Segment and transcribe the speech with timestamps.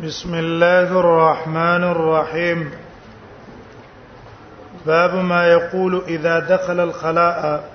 [0.00, 2.60] بسم الله الرحمن الرحيم
[4.86, 7.70] باب ما يقول اذا دخل الخلاء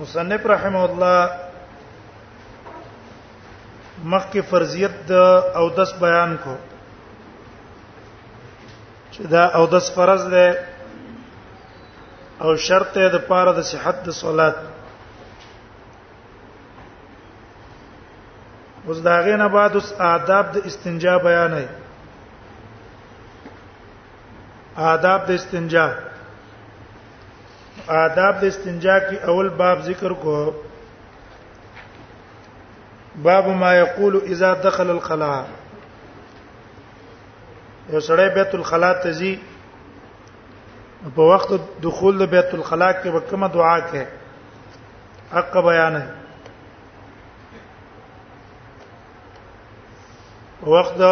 [0.00, 1.30] مصنف رحمه الله
[4.04, 6.56] مخک فرضیت او دس بیان کو
[9.12, 10.58] چې دا او دس فرض ده
[12.42, 14.56] او شرط ده د پاره د صحت د صلات
[18.88, 21.64] اوس دا غې نه بعد اوس آداب د استنجا بیان دی
[24.90, 25.84] آداب د استنجا
[28.02, 30.36] آداب د استنجا کی اول باب ذکر کو
[33.26, 35.40] باب ما یقول اذا دخل الخلاء
[37.90, 41.52] یو سړی بیت الخلاء ته ځي په وخت
[41.88, 44.06] دخول د بیت الخلاء کې به کومه دعا کوي
[45.34, 46.08] حق بیان ہے
[50.66, 51.04] وخت د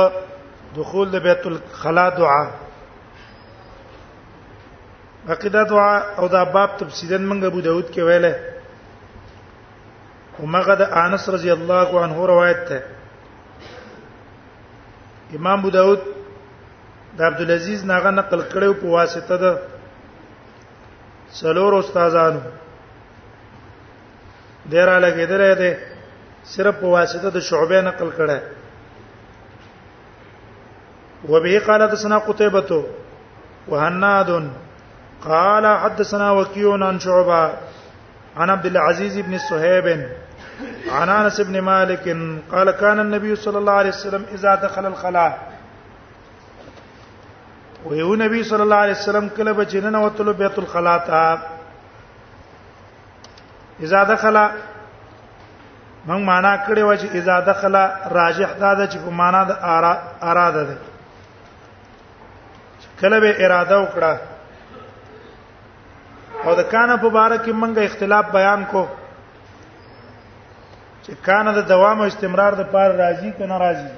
[0.77, 2.43] دخول د بیت الخلا دعا
[5.29, 8.35] عقیده دعا او دا باب تفصیلا موږ ابو داود کې ویله
[10.41, 12.79] ومغه د انس رضی الله عنه روایت ده
[15.37, 16.01] امام ابو داود
[17.19, 19.59] د عبد العزيز ناغه نقل کړو په واسطه ده
[21.31, 22.41] سلور استادانو
[24.71, 25.73] ډیر لګیدل دي
[26.45, 28.41] صرف په واسطه د شعبې نقل کړه
[31.25, 32.85] وبه قال حدثنا قتيبة
[33.69, 34.51] وهناد
[35.25, 37.53] قال حدثنا وكيع عن شعبة
[38.37, 40.07] عن عبد العزيز بن صهيب
[40.93, 42.17] عن انس بن مالك
[42.53, 45.57] قال كان النبي صلى الله عليه وسلم اذا دخل الخلاء
[47.87, 51.39] ويو نبی صلی الله علیه وسلم کله بچنن وتلو بیت الخلاء تا
[53.81, 54.37] اذا دخل
[56.07, 57.77] موږ معنا کړی و چې اذا دخل
[58.19, 59.53] راجح دا د چې په معنا د
[60.23, 60.77] اراده ده
[63.01, 64.15] کله به اراده وکړه
[66.45, 68.83] او د کان په اړه کې موږ اختلاف بیان کو
[71.05, 73.89] چې کان د دوام او استمرار د پار راضي که ناراضي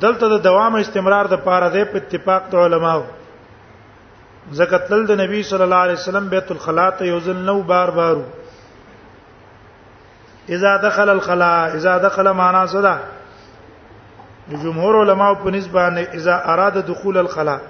[0.00, 3.04] دلته د دوام او استمرار د پاره د اتفاق د علماو
[4.60, 8.24] زکات تل د نبی صلی الله علیه وسلم بیت الخلاء یوزن نو بار بارو
[10.56, 12.96] اذا دخل الخلاء اذا دخل معنا صدا
[14.52, 17.60] د جمهور علما په نسبانه اذا اراده دخول الخلاء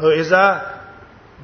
[0.00, 0.42] او اذا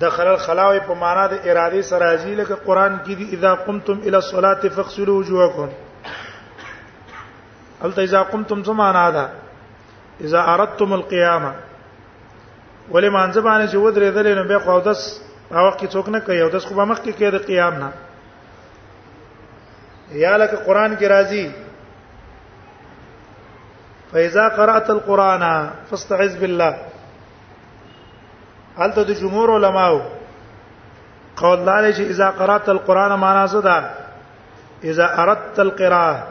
[0.00, 4.16] دخل الخلاء په معنا د اراده سره راځي لکه قران کې دی اذا قمتم الى
[4.16, 5.68] الصلاه فاغسلوا وجوهكم
[7.84, 9.30] البته اذا قمتم زمانا ده
[10.20, 11.52] اذا اردتم القيامه
[12.90, 16.40] ولې مانځ باندې چې ودرې دلې نو به خو داس هغه کې څوک نه کوي
[16.42, 17.90] او داس خو به مخ کې کې د قیام نه
[20.12, 21.48] یا لکه قران کې راځي
[24.12, 25.44] فاذا قرات القران
[25.90, 26.76] فاستعذ بالله
[28.78, 29.98] هل ته د جمهور علماو
[31.40, 33.90] قول لاره چې اذا قرات القران معنا څه ده
[34.92, 36.28] اذا اردت القراءه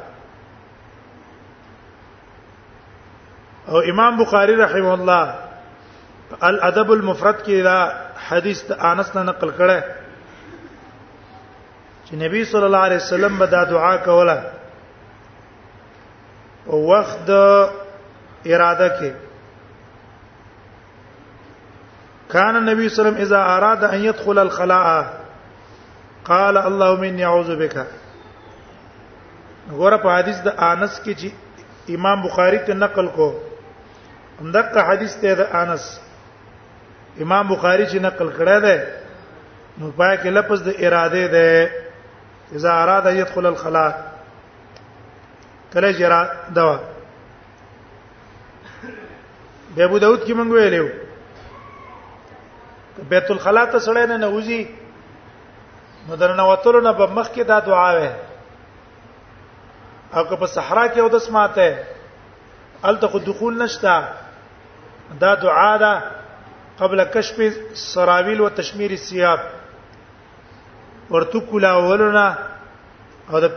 [3.69, 5.35] او امام بخاری رحمه الله
[6.43, 7.93] الادب المفرد کې دا
[8.27, 10.06] حدیث انس نه نقل کړه
[12.09, 14.41] چې نبی صلی الله علیه وسلم به دا دعا کوله
[16.65, 17.39] او وخت د
[18.45, 19.11] اراده کې
[22.33, 25.05] کان النبي صلی الله علیه وسلم اذا اراد ان يدخل الخلاء
[26.29, 27.77] قال اللهم اني اعوذ بك
[29.71, 31.29] غره په حدیث د انس کې چې
[31.95, 33.27] امام بخاری ته نقل کو
[34.41, 35.91] همدغه حدیث ته د انس
[37.27, 38.79] امام بخاری چې نقل کړی دی
[39.81, 41.83] نو پای کې لفظ د اراده دی
[42.55, 44.13] اذا اراد يدخل الخلاء
[45.73, 46.77] کله جرا دوا
[49.77, 50.87] د ابو داود کې مونږ ویلو
[53.09, 54.61] بیت الخلاء ته سړی نه نوځي
[56.09, 58.11] نو درنه وتلو نه په مخ کې دا دعا وې
[60.17, 61.69] او که په صحرا کې او د سماته
[62.83, 63.95] الته خو دخول نشتا
[65.19, 65.93] دا دعا ده
[66.79, 67.37] قبل کشف
[67.81, 69.41] سراویل وتشمیر الثياب
[71.09, 72.35] ورته کولا ولونه
[73.31, 73.47] او د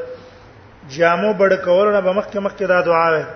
[0.91, 3.27] جامو بډ کولونه به مخکې مخکې دا دعا وه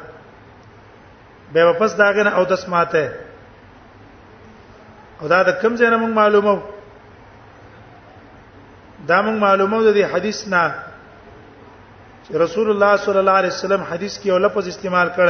[1.52, 3.12] به واپس داګه نه او دس ماته
[5.20, 6.62] او دا د کوم ځای نه موږ معلومه
[9.08, 10.74] دا موږ معلومه د دې حدیث نه
[12.24, 15.28] چې رسول الله صلی الله علیه وسلم حدیث کې یو لفظ استعمال کړ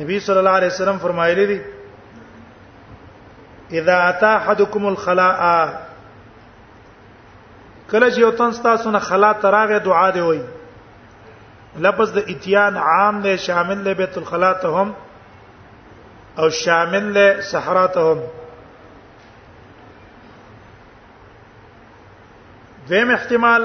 [0.00, 1.60] نبی صلی الله علیه وسلم فرمایلی دي
[3.80, 5.40] اذا اتى احدكم الخلاء
[7.90, 10.40] کله چې یو تن تاسو نه خلا تراغه دعا دی وای
[11.86, 14.88] لفظ د اتیان عام دی شامل له بیت الخلا ته هم
[16.38, 18.20] او شامل له صحرا ته هم
[22.88, 23.62] دیم احتمال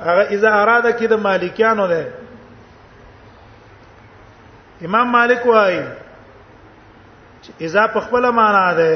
[0.00, 2.04] هغه اذا اراده کې د مالکیانو ده
[4.86, 5.84] امام مالک وایي
[7.68, 8.90] اذا په خپل معنا ده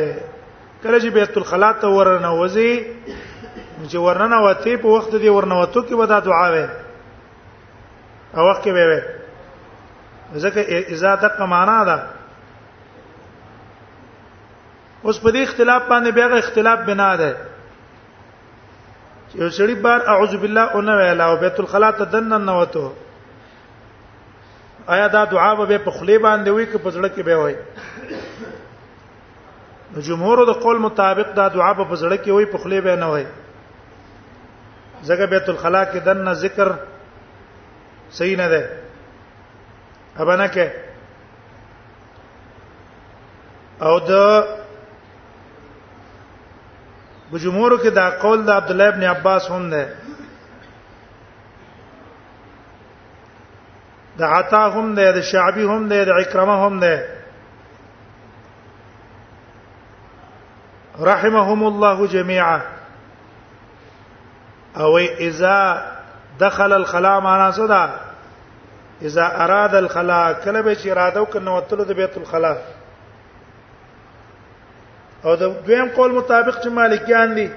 [0.82, 2.72] کله چې بیت الخلا ته ورننوځي
[3.88, 6.66] چې ورننوتی په وخت دی ورنوتو کې ودا دعا وې
[8.36, 9.00] او وخت کې وې
[10.44, 10.60] ځکه
[10.96, 11.98] اذا دقه معنا ده
[15.04, 17.30] اوس په دې اختلاف باندې بیا اختلاف بنا ده
[19.34, 22.86] یو سړي بار اعوذ بالله او نه ویلا او بیت الخلا ته دنن نوته
[24.96, 27.54] آیا دا دعا به په خلی باندې وي که په زړه کې به وي
[29.96, 33.24] جمهور د قول مطابق دا دعا په زړه کې وای په خلی به نه وای
[35.04, 36.72] زګه بیت الخلا کې دنه ذکر
[38.18, 38.68] صحیح نه ده
[40.18, 40.68] ابانه کې
[43.80, 44.44] او د
[47.32, 49.94] بجمهور کې دا قول د عبد الله ابن عباس هم ده
[54.18, 57.17] د عطا هم ده د شعبي هم ده د اکرمه هم ده
[61.00, 62.60] رحمهم الله جميعا
[64.76, 65.86] او اذا
[66.40, 67.90] دخل الخلاء معنا صدا
[69.02, 72.56] اذا اراد الخلاء کله به چې اراده وکنه وتلو د بیت الخلاء
[75.24, 77.50] او د دویم قول مطابق چې مالکیان دي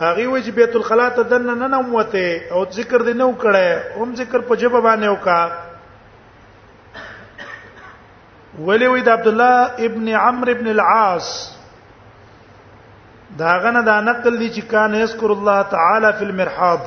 [0.00, 4.38] هغه وج بیت الخلاء ته دنه نه نموته او ذکر دې نو کړه هم ذکر
[4.40, 5.71] په جبه باندې وکړه
[8.60, 11.28] ولی وی د عبد الله ابن عمرو ابن العاص
[13.38, 16.80] دا غنه دا نقل دي چې کان یذكر الله تعالی فی المرحاض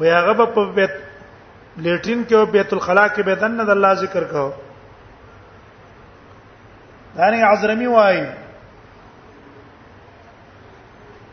[0.00, 4.24] وی هغه په بیت لیټرین کې او بیت الخلا کې به دنه د الله ذکر
[4.32, 4.52] کو
[7.16, 8.20] دانی عزرمی وای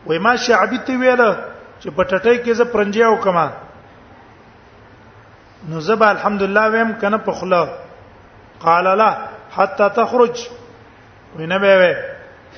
[0.06, 1.38] وای ما شعبی تی ویله
[1.80, 3.46] چې پټټۍ کې ز پرنجیا وکما
[5.68, 7.68] نو الحمد الحمدلله ويم کنه په خله
[8.60, 9.26] قال لا
[9.56, 10.48] حتا تخرج
[11.36, 11.92] وینه به و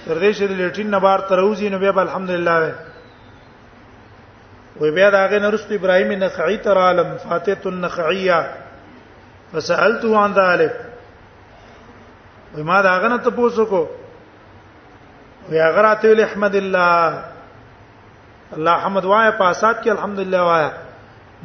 [0.06, 2.72] تر دې چې د لټین نه بار تر اوځي نو به الحمدلله وې
[4.80, 8.46] وی بیا داغه نرست ابراهیم نخعی تر عالم فاتت النخعیه
[9.54, 10.74] فسالته عن ذلك
[12.54, 13.84] وی ما داغه نه تاسو کو
[15.50, 17.18] وی اگر راته احمد الله
[18.56, 20.68] الله حمد وای په اسات کې الحمدلله وای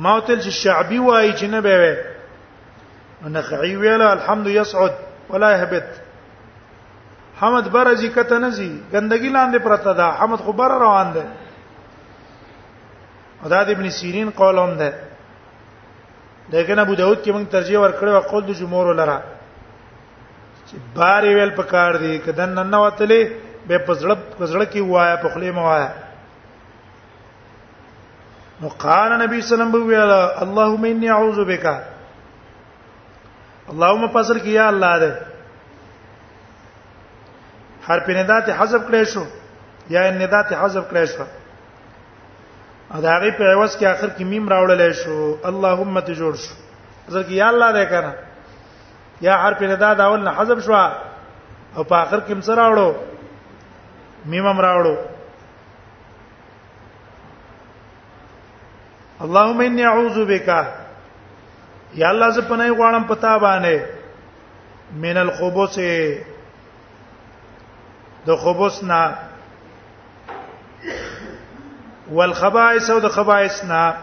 [0.04, 1.94] ما تل چې شعبي وایي چې نه به وي
[3.34, 4.94] نخعي ویله الحمد يسعد
[5.30, 5.92] ولا يهبط
[7.42, 11.26] حمد برزي کته نزي ګندګي لاندې پرته ده حمد خو بر روان ده
[13.44, 14.94] او دا د ابن سیرین قول هم ده
[16.54, 19.24] لیکن ابو داود کې موږ ترجیح ورکړو قول د جمهور لره
[20.68, 23.28] چې بار ویل پکار دي کدن نن وتلې
[23.68, 25.90] به پزړه پزړه کې وایا په خلی موایا
[28.62, 31.66] نو قال نبی صلی الله علیه وسلم ویلا اللهم انی اعوذ بک
[33.72, 35.12] اللهم فصل کیا الله دې
[37.90, 39.24] هر په ندا ته حذف کړی شو
[39.96, 41.26] یا ندا ته حذف کړی شو
[42.98, 45.18] ا دغه په عوض کې اخر کې میم راوړل شو
[45.54, 46.56] اللهم ته جوړ شو
[47.16, 48.14] ځکه یا الله دې کنه
[49.30, 52.90] یا حرف ندا داول نه حذف شو او په اخر کې مصرا وړو
[54.34, 54.96] میم امراوړو
[59.26, 60.48] اللهم انی اعوذ بک
[62.02, 63.80] یا الله ز پناه غواړم پتا باندې
[65.04, 65.76] من الخبث
[68.30, 69.14] د خبث نه
[72.12, 73.94] والخبائث او د خبائث نه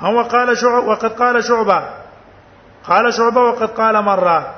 [0.00, 1.78] هو قال شعب وقد قال شعبه
[2.88, 4.54] قال شعبه وقد قال مره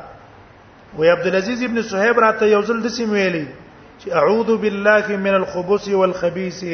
[0.99, 3.45] وي عبد العزيز ابن صهيب راته یو ځل دسم ویلي
[4.05, 6.65] چې اعوذ بالله من الخبث والخبيث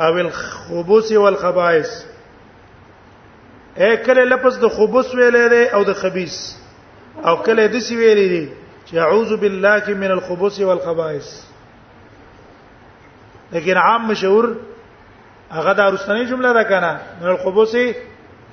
[0.00, 1.88] او الخبوس والخبائث
[3.76, 6.36] اې کله لفظ د خبوس ویلې ده او د خبيث
[7.24, 8.48] او کله د سی ویلې دي
[8.86, 11.28] چې اعوذ بالله من الخبوس والخبائث
[13.52, 14.48] لیکن عام مشهور
[15.58, 17.76] هغه د ارستنی جمله ده کنه من الخبوس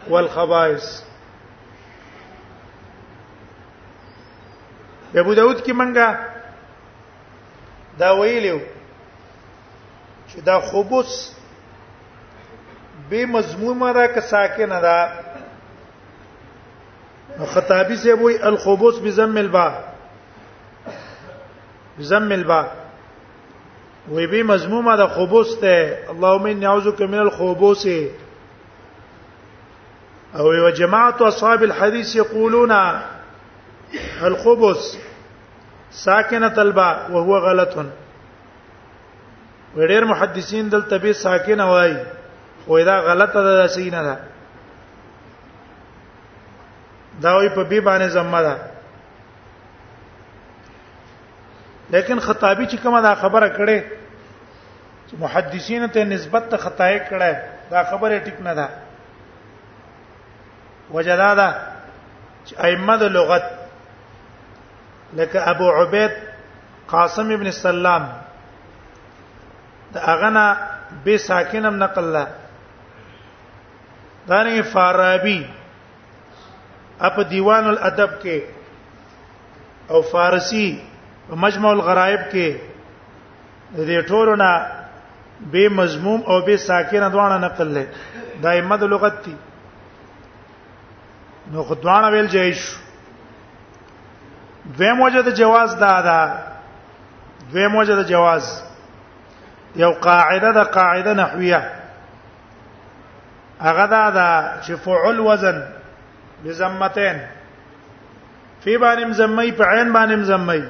[0.10, 0.90] والخبائث
[5.16, 6.16] ابو داود کې منګه
[8.00, 8.60] دا ویلو
[10.34, 11.18] چې دا خبوس
[13.10, 15.06] به مضمومه را که ساکنه ده
[17.46, 19.74] خطابی سے وای الخبوس بضم الباء
[22.00, 22.68] بضم الباء
[24.12, 27.86] وی به مضمومه ده خبوس ته اللهم ان نعوذک من الخبوس
[30.36, 32.72] او یو جماعت اصحاب الحديث يقولون
[34.22, 34.96] الخبث
[35.92, 37.74] ساکنه الباء وهو غلط
[39.78, 41.98] وړ محدثین دلته به ساکنه وایي
[42.68, 44.18] او دا غلطه ده سینه ده
[47.22, 48.58] دا وی په بی باندې زمه ده
[51.90, 53.82] لیکن خطابی چې کومه دا خبره کړي
[55.10, 57.36] چې محدثین ته نسبت ته خطای کړه
[57.72, 58.70] دا خبره ټیک نه ده
[60.92, 61.56] وجدا ده
[62.46, 63.44] چې ائمه د لغت
[65.14, 66.12] لکه ابو عبید
[66.88, 68.10] قاسم ابن سلام
[69.94, 70.58] دا اغنا
[71.06, 72.28] به ساکنم نقل له
[74.28, 75.44] دانه فارابي
[77.08, 78.40] اپ دیوان الادب کې
[79.92, 80.68] او فارسی
[81.44, 82.56] مجمع الغرائب کې
[83.76, 84.68] دې ټولو نه
[85.54, 87.86] به مضموم او به ساکن دوانه نقل لې
[88.48, 89.36] دایمه د لغت دی
[91.54, 92.68] نو خدوانه ویل جایش
[94.78, 96.20] دویم وجه د جواز دا دا
[97.52, 98.54] دویم وجه د جواز
[99.86, 101.62] یو قاعده د قاعده نحویه
[103.60, 105.60] هغه دا دا چې فعل وزن
[106.46, 107.20] بزمتين
[108.64, 110.62] فی باندې مزمای په عین باندې مزمای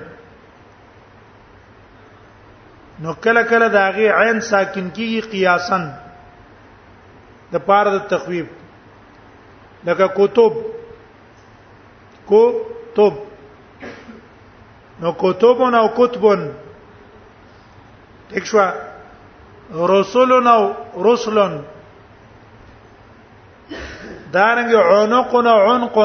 [2.99, 5.81] نو کله کله داغه عین ساکن کیږي قیاسا
[7.51, 8.47] د پاره د تخویب
[9.87, 10.53] لکه کتب
[12.31, 13.13] کتب
[15.01, 16.51] نو کتبون او کتبون
[18.29, 18.65] تښوا
[19.95, 20.63] رسولون او
[21.11, 21.63] رسلون
[24.37, 25.97] دارنګ عنقنا عنق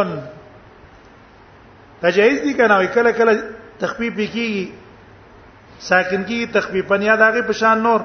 [2.03, 3.35] تجهیز دي کنه کله کله
[3.85, 4.49] تخفیف کی
[5.89, 8.01] ساکن کی تخفیفن یاد هغه په شان نور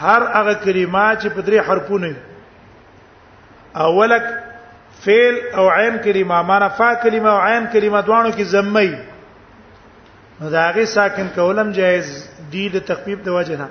[0.00, 2.12] هر هغه کلمات چې په درې حرفونه
[3.86, 4.24] اولک
[5.04, 8.92] فعل او عین کلمه معنا فا کلمه او عین کلمه دوانو کې زمي
[10.40, 12.08] نو دا هغه ساکن کولم جایز
[12.52, 13.68] دي د تخفیف د وجه نه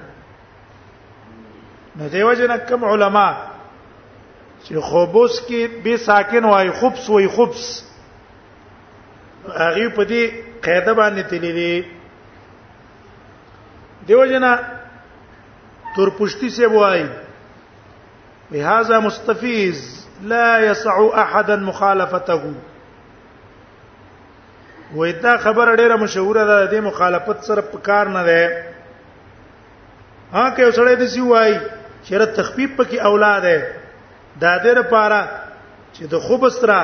[2.01, 3.27] نو دیو جن کم علما
[4.65, 7.67] چې خوبس کې به ساکن وای خوبس وای خوبس
[9.55, 10.31] هغه په دې
[10.67, 11.85] قاعده باندې تللی
[14.07, 14.55] دیو جنا
[15.95, 17.05] تور پشتي سی وای
[18.51, 19.83] بهذا مستفیز
[20.33, 22.41] لا يسع احدا مخالفته
[24.95, 28.65] وې دا خبره ډیره مشهوره ده د مخالفت سره په کار نه ده
[30.33, 31.59] ها که وسړی د سی وای
[32.09, 33.78] شرط تخفیف پکې اولاد ده
[34.43, 35.19] دا د لپاره
[35.95, 36.81] چې د خوبسترا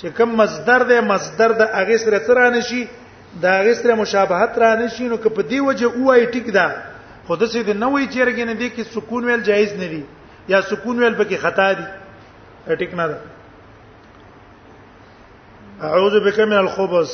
[0.00, 2.82] چې کوم مصدر دی مصدر د اغه سره تر نه شي
[3.42, 6.66] د اغه سره مشابهت را نه شي نو که په دی وجه وای ټیک ده
[7.26, 10.02] خود سه د نوې چیرګې نه دی کې سکون ویل جایز نه دی
[10.54, 11.84] یا سکون ویل پکې خطا دی
[12.82, 13.18] ټیک نه ده
[15.88, 17.12] اعوذ بک من الخبث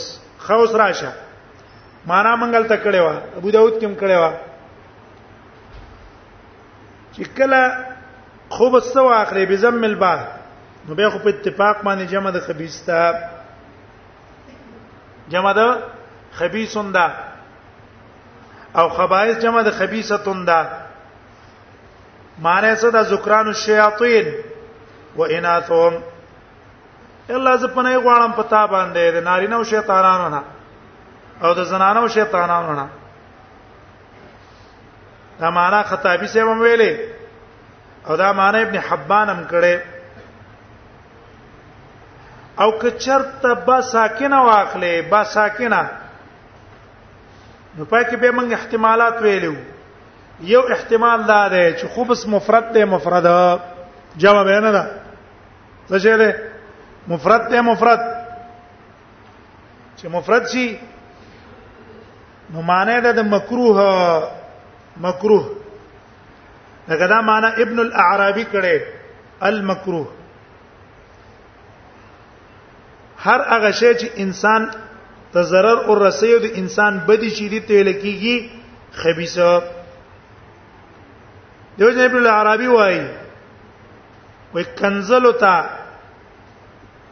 [0.48, 1.12] خوس راشه
[2.06, 4.32] معنا منګل تکړه وا ابو داود کې هم کړه وا
[7.16, 7.91] چې کله
[8.52, 10.20] خوب استو اخري بزم البا
[10.88, 13.14] نو به خو په اتفاق باندې جمع د خبيث تا
[15.34, 15.60] جمع د
[16.40, 17.08] خبيثون دا
[18.82, 20.60] او خبائث جمع د خبيثتون دا
[22.48, 24.26] معنی څه د ذکران الشیاطین
[25.16, 25.94] و اناثهم
[27.28, 30.42] الله ز پنه غواړم پتا باندې د نارینه او شیطانانو نه
[31.46, 32.88] او د زنانه او شیطانانو نه
[35.40, 36.92] دا معنا خطابی سه هم ویلې
[38.08, 39.78] او دا معنی ابن حبان هم کړي
[42.60, 45.90] او که چرته با ساکنه واخلې با ساکنه
[47.78, 49.54] نو پای کې به موږ احتمالات ویلو
[50.40, 53.24] یو احتمال دا دی چې خو بس مفرد دی مفرد
[54.16, 54.86] جواب یې نه ده
[55.90, 56.30] څه شی دی
[57.08, 58.00] مفرد دی مفرد
[59.96, 60.78] چې مفرد شي
[62.52, 63.82] نو معنی ده د مکروه
[64.96, 65.61] مکروه
[66.92, 68.76] هغه دا معنی ابن الاعرابي کړي
[69.50, 70.08] المکروه
[73.26, 74.66] هر هغه شی چې انسان
[75.36, 78.36] ته zarar او رسي د انسان بدی شي دي ته لکېږي
[79.04, 79.50] خبيثه
[81.78, 83.06] دوی ابن العربي وایي
[84.54, 85.52] وای کنزل تا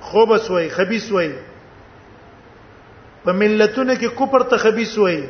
[0.01, 1.31] خوبس وای خبيث وای
[3.25, 5.21] په ملتونو کې کوپر ته خبيث وای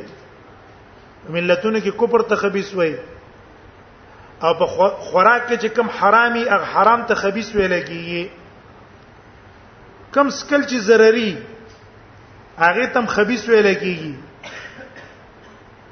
[1.29, 2.93] ملتونو کې کوپر ته خبيث وای
[4.45, 8.29] او په خوراک کې چې کوم حرامي هغه حرام ته خبيث ویل کیږي
[10.13, 11.37] کوم سکل چې ضرري
[12.61, 14.15] هغه تم خبيث ویل کیږي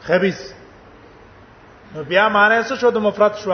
[0.07, 0.39] خبيث
[1.95, 3.49] نو بیا معنی څه شو د مفرد شو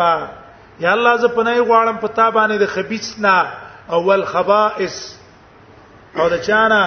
[0.80, 3.48] یا الله ز پنای غواړم پتا باندې د خبيث نه
[3.98, 5.00] اول خبائث
[6.20, 6.82] او د چانا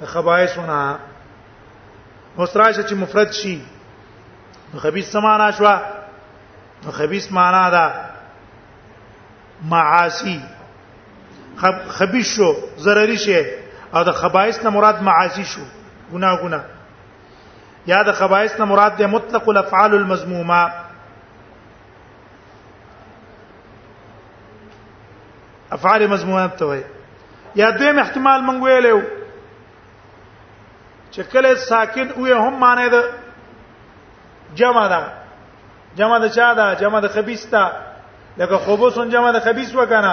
[0.00, 0.82] د خبائث نه
[2.38, 3.54] اوس راشه چې مفرد شي
[4.74, 5.76] د خبيث سمانه شوه
[6.86, 8.10] خبيث معنا دا
[9.68, 10.40] معاصي
[11.88, 13.46] خبيث شو ضرري شي
[13.94, 15.62] او د خبائث نه مراد معاصي شو
[16.12, 16.64] ګناه ګناه
[17.86, 20.72] یا د خبائث نه مراد د مطلق الافعال المذمومه
[25.72, 26.84] افعال مذمومه ته وي
[27.56, 29.02] یا دویم احتمال مونږ ویلو
[31.12, 33.02] چې کله ساکن وې هم معنی ده
[34.56, 35.00] جمع ده
[35.98, 37.62] جمع د چا دا جمع د خبيث تا
[38.38, 40.12] لکه خبوسون جمع د خبيث وکنه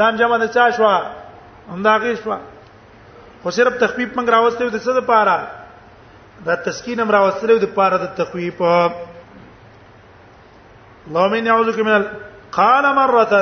[0.00, 0.86] دام جمع د چا شو
[1.72, 2.34] همداغه شو
[3.42, 5.36] خو صرف تخفیف منګ راوستو د څه د پاره
[6.46, 12.04] دا تسکین امر راوستو د پاره د تخفیف اللهم اني اعوذ بك من ال...
[12.58, 13.34] قال مره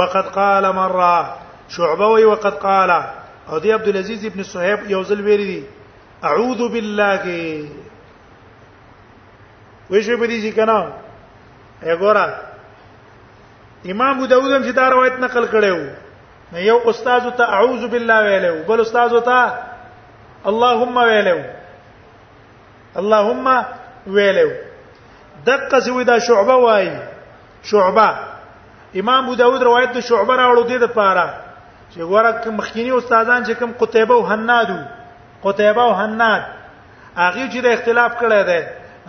[0.00, 1.16] وقد قال مره
[1.76, 2.90] شعبوي وقد قال
[3.50, 5.60] او دی عبد العزيز ابن صہیب یو ځل ویری دی
[6.30, 7.24] اعوذ بالله
[9.90, 10.78] وښه په دې شي کنه
[11.82, 12.26] وګوره
[13.92, 15.78] امام ابو داود هم چې دا روایت نقل کړو
[16.52, 19.52] نو یو استاد ته اعوذ بالله ویلو بل استاد ته
[20.50, 21.38] اللهم ویلو
[23.00, 23.46] اللهم
[24.16, 24.50] ویلو
[25.48, 26.90] دقه سوی دا شعبه وای
[27.70, 28.08] شعبه
[29.02, 31.26] امام ابو داود روایت د شعبه راوړو دي د پاره
[31.94, 34.78] چې ورکه مخکینی استادان چې کوم قتيبه او حنادو
[35.44, 36.42] قتيبه او حناد
[37.16, 38.62] هغه چې د اختلاف کړی دی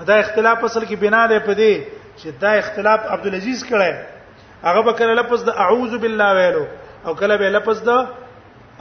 [0.05, 1.81] دا اختلاف اصل کې بنا دی په دې
[2.21, 3.95] چې دا اختلاف عبد العزيز کړي
[4.63, 6.65] هغه به کله لفظ د اعوذ بالله ویلو
[7.05, 8.07] او کله به لفظ د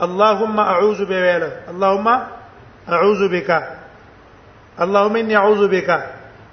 [0.07, 2.07] اللهم اعوذ بك ویلو اللهم
[2.97, 3.63] اعوذ بك
[4.81, 6.03] اللهم اني اعوذ بك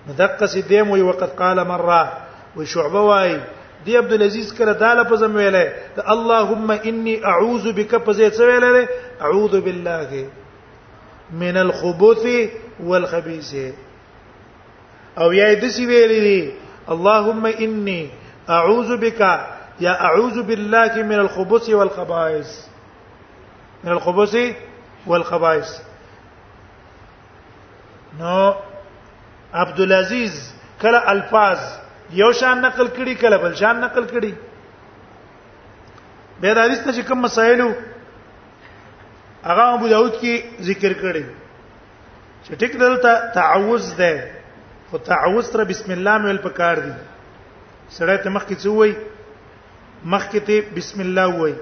[0.09, 2.13] مدقه سیدم وی وقت قال مره
[2.57, 3.41] وشعبه وای
[3.87, 8.31] دی عبد العزيز کړه دا لفظ هم ویلای ته اللهم اني اعوذ بك په ځای
[8.31, 8.89] څه ویلای
[9.23, 10.25] اعوذ بالله
[11.45, 12.27] من الخبث
[12.81, 13.57] والخبيث
[15.21, 16.43] او یا د سی ویلې دي
[16.95, 18.01] اللهم انی
[18.57, 19.21] اعوذ بک
[19.85, 22.51] یا اعوذ بالله من الخبث والخبائث
[23.85, 24.35] من الخبث
[25.07, 25.71] والخبائث
[28.25, 28.37] نو
[29.63, 30.35] عبد العزيز
[30.85, 31.59] کله الفاظ
[32.21, 34.33] یو شان نقل کړي کله بل شان نقل کړي
[36.45, 37.69] به دا حدیث چې کوم مسائلو
[39.45, 40.35] هغه ابو داود کې
[40.69, 41.25] ذکر کړي
[42.47, 44.13] چې ټیک دلته تعوذ ده
[44.95, 46.91] خو تعوذ تر بسم الله مې ول پکار دي
[47.95, 48.93] سړی ته مخ مخکې څه وای
[50.11, 51.55] مخ مخکې ته بسم الله وای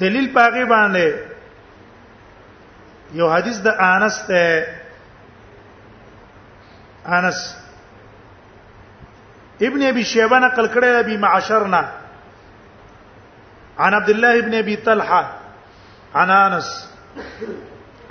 [0.00, 4.66] دلیل پاغي باندې یو حدیث د انس ته
[7.22, 7.46] انس
[9.70, 11.82] ابن ابي شيبه نقل کړی دی ابي معشرنا
[13.78, 15.24] عن عبد الله ابن ابي طلحه
[16.20, 16.68] عن انس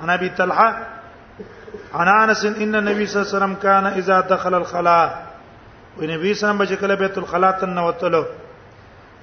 [0.01, 0.69] عن ابي طلحه
[1.93, 5.25] عن انس ان النبي صلى الله عليه وسلم كان اذا دخل الخلاء
[5.97, 8.25] ونبی صلى الله عليه وسلم بچکل بیت الخلاء تنوتلو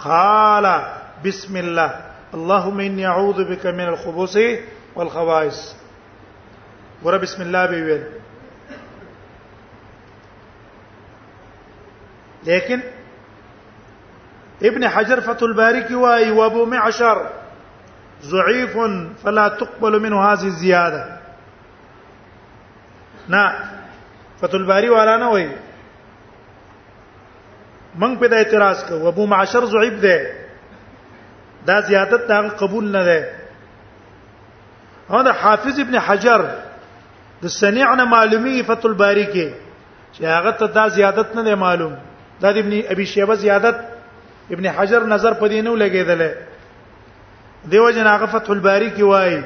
[0.05, 0.83] قال
[1.25, 1.91] بسم الله
[2.35, 4.39] اللهم اني اعوذ بك من الخبث
[4.97, 5.59] والخبائث
[7.03, 8.03] ور بسم الله به
[12.47, 12.81] لكن
[14.63, 17.19] ابن حجر فتح الباری کی وابو معشر
[18.25, 18.77] ضعيف
[19.25, 21.20] فلا تقبل منه هذه الزياده
[23.35, 23.43] نه
[24.41, 25.49] فتول باری والا نه وای
[27.95, 30.17] من په دې اعتراض کوم ابو معشر زعیب دی
[31.67, 33.21] دا زیادت دا قبول نه ده
[35.11, 36.43] او دا حافظ ابن حجر
[37.43, 39.49] د سنیع نه معلومی فتول باری کې
[40.15, 41.95] چې هغه ته دا زیادت نه معلوم
[42.43, 43.77] دا د ابن ابي شيبه زیادت
[44.57, 46.35] ابن حجر نظر پدې نه لګیدله
[47.73, 49.41] دیو جن هغه فتح الباری کې وایي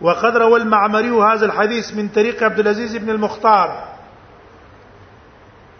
[0.00, 3.84] وقد روى المعمري هذا الحديث من طريق عبد العزيز بن المختار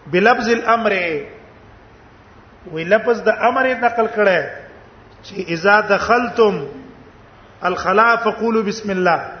[0.07, 1.23] بلفظ الامر
[2.71, 4.51] ولفظ الامر نقل كره
[5.25, 6.67] چې اذا دخلتم
[7.65, 9.31] الخلاء فقولوا بسم الله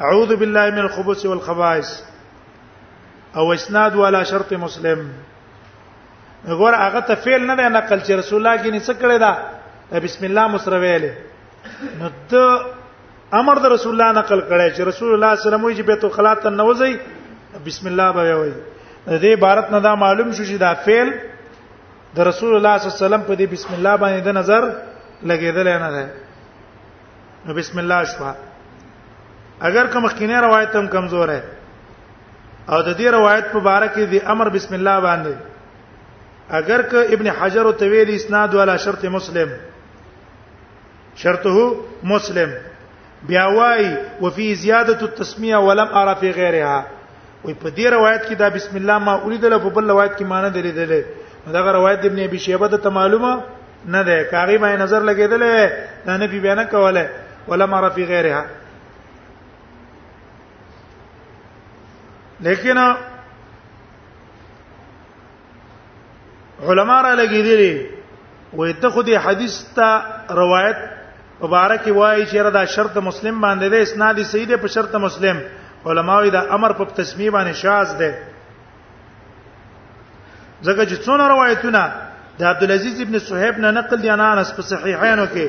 [0.00, 1.88] اعوذ بالله من الخبث والخبائث
[3.36, 5.12] او اسناد ولا شرط مسلم
[6.48, 9.32] غور هغه ته فعل نه نقل چې رسول الله کې نه څه کړی دا
[10.00, 11.10] بسم الله مسرویل
[12.00, 12.77] نو ته
[13.32, 16.34] امر د رسول الله نقل کړی چې رسول الله صلی الله علیه وسلم بیت الخلا
[16.44, 16.96] ته نوځي
[17.66, 18.52] بسم الله به وایي
[19.06, 21.12] د دې عبارت نه دا معلوم شو چې دا فعل
[22.16, 24.62] د رسول الله صلی الله علیه وسلم په دې بسم الله باندې د نظر
[25.22, 26.10] لګیدل نه ده
[27.46, 28.32] نو بسم الله شوا
[29.68, 31.42] اگر کوم خینه روایت هم کمزور ہے
[32.68, 35.34] او د دې روایت په اړه کې د امر بسم الله باندې
[36.60, 39.48] اگر ک ابن حجر او طویل اسناد ولا شرط مسلم
[41.16, 41.76] شرطه
[42.12, 42.50] مسلم
[43.26, 46.86] بیا وای وفي زیاده التسميه ولم ارى في غيرها
[47.44, 50.50] وي په دې روایت کې دا بسم الله ما اوریدل په بل روایت کې معنی
[50.50, 51.04] درېدل
[51.52, 53.42] دا روایت ابن ابي شيبه ته معلومه
[53.86, 55.42] نه ده کاغي باندې نظر لګیدل
[56.06, 57.08] دا نه بي بیان کوله
[57.48, 58.44] ولم ارى في غيرها
[62.40, 62.78] لیکن
[66.62, 67.86] علما را لګیدلی
[68.56, 70.02] وې ته خو دې حدیث ته
[70.34, 70.97] روایت
[71.40, 75.40] مبارک وایي چې دا شرط مسلم باندې ده اسناد صحیح ده په شرط مسلم
[75.90, 78.10] علماوی دا امر په تسمیه باندې شاذ ده
[80.62, 81.82] ځکه چې څونه روایتونه
[82.40, 85.48] د عبد العزيز ابن صہیب نه نقل دي انانس په صحیحانو کې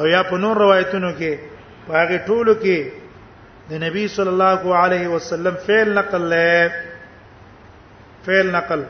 [0.00, 1.38] او یا په نور روایتونو کې
[1.86, 2.86] په هغه ټولو کې
[3.70, 6.70] د نبی صلی الله علیه وسلم فعل نقل لې
[8.26, 8.84] فعل نقل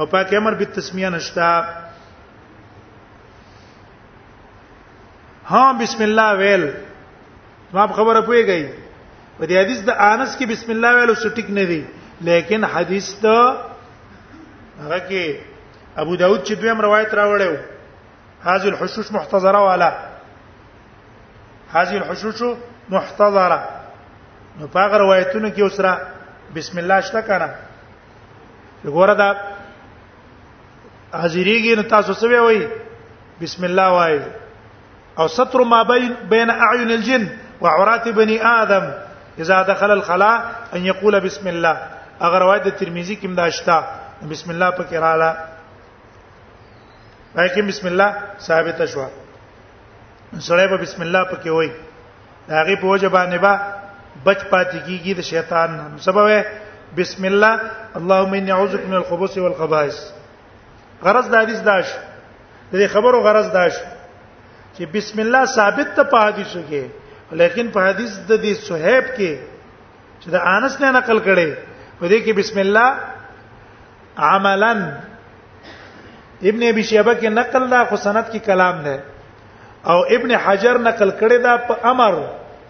[0.00, 1.50] او پاک امر بالتسمیه نشتا
[5.52, 6.64] ها بسم الله ویل
[7.72, 8.68] ما خبره پويږي
[9.40, 11.82] په دې حدیث د انس کې بسم الله ویل سټیک نه دی
[12.28, 13.36] لیکن حدیث ته
[14.80, 17.56] هغه کې ابو داود چې دویم روایت راوړیو
[18.44, 19.90] حاجل حشوش محتضره والا
[21.72, 22.40] حاجل حشوش
[22.88, 23.58] محتضره
[24.58, 26.06] نو په روایتونو کې اوسره
[26.54, 27.48] بسم الله شته کنه
[28.84, 29.28] وګوره دا
[31.20, 32.68] حاضریږي نو تاسو څه وایي
[33.42, 34.20] بسم الله وایي
[35.18, 37.28] او ستر ما بين بين اعين الجن
[37.60, 38.90] وعورات بني ادم
[39.38, 41.78] اذا دخل الخلاء ان يقول بسم الله
[42.20, 43.90] اگر روایت ترمذی کې مداشتا
[44.30, 45.36] بسم الله په کراله
[47.34, 49.04] پای کې بسم الله ثابت شو
[50.38, 51.70] سړی په بسم الله په کې وای
[52.48, 53.60] هغه په وجه باندې با
[54.26, 56.42] بچ پاتې کیږي د شیطان سبب
[56.96, 57.60] بسم الله
[57.96, 59.98] اللهم اني اعوذ بك من الخبث والخبائث
[61.04, 61.86] غرض د حدیث داش
[62.72, 63.97] د خبرو غرض داش دا
[64.78, 70.24] چې بسم الله ثابت ته په حدیث کې لیکن په حدیث د دې صہیب کې
[70.24, 71.48] چې د انس نه نقل کړي
[72.02, 78.40] و دې کې بسم الله عملا ابن ابي شيبه کې نقل دا خو سند کې
[78.46, 78.96] کلام نه
[79.94, 82.14] او ابن حجر نقل کړي دا په امر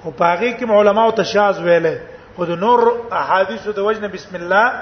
[0.04, 1.96] خو پاغي کې علما او تشاز ویلې
[2.38, 2.82] خو د نور
[3.24, 4.72] احادیثو د وجنه بسم الله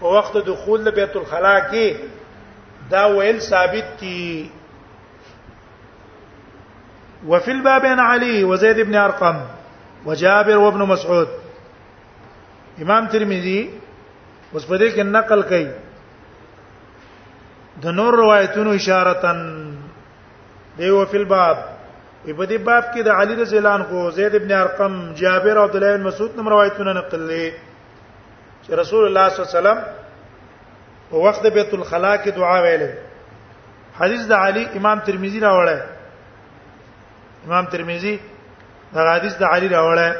[0.00, 4.26] په وخت دخول بیت الخلا کې دا ویل ثابت دي
[7.26, 9.38] وفي البابين علي وزيد بن ارقم
[10.06, 11.28] وجابر وابن مسعود
[12.82, 13.70] امام ترمذي
[14.54, 15.66] اوس په دې کې نقل کوي
[17.82, 19.44] د نور روایتونو اشاره تن
[20.78, 21.56] دیو فی الباب
[22.24, 25.76] په دې باب کې د علی رضی الله عنه زید ابن ارقم جابر او عبد
[25.76, 27.52] الله بن مسعود نوم روایتونه نقل لري
[28.66, 32.90] چې رسول الله صلی الله علیه وسلم په وخت بیت الخلا کې دعا ویلې
[34.02, 35.80] حدیث د علی امام ترمذی راوړی
[37.46, 38.16] امام ترمذی
[38.94, 40.16] دا حدیث د علی راوړل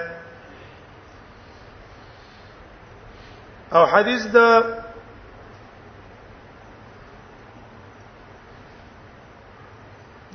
[3.75, 4.37] او حدیث د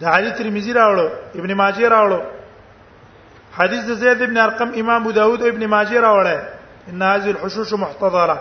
[0.01, 0.99] د علی ترمذی راوړل
[1.39, 2.23] ابن ماجه راوړل
[3.57, 6.39] حدیث د زید ابن ارقم امام ابو داود او ابن ماجه راوړل
[6.91, 8.37] ان هذه الحشوش محتضره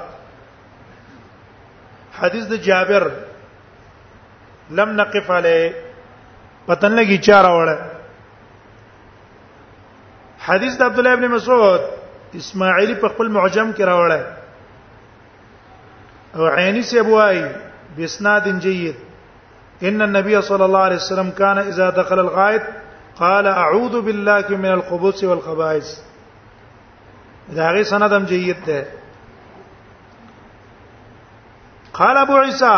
[2.18, 3.04] حدیث د جابر
[4.76, 5.60] لم نقف علی
[6.68, 7.93] پتن لګی چاره وړه
[10.46, 11.80] حدیث د عبد الله ابن مسعود
[12.40, 14.22] اسماعیل په خپل معجم کې راوړل
[16.36, 17.38] او عینی سی ابوای
[17.98, 18.96] بسناد جيد
[19.82, 22.62] ان النبي صلى الله عليه وسلم كان اذا دخل الغائط
[23.20, 25.88] قال اعوذ بالله من الخبث والخبائث
[27.60, 28.80] دا غي سند هم جيد ده
[32.00, 32.76] قال ابو عيسى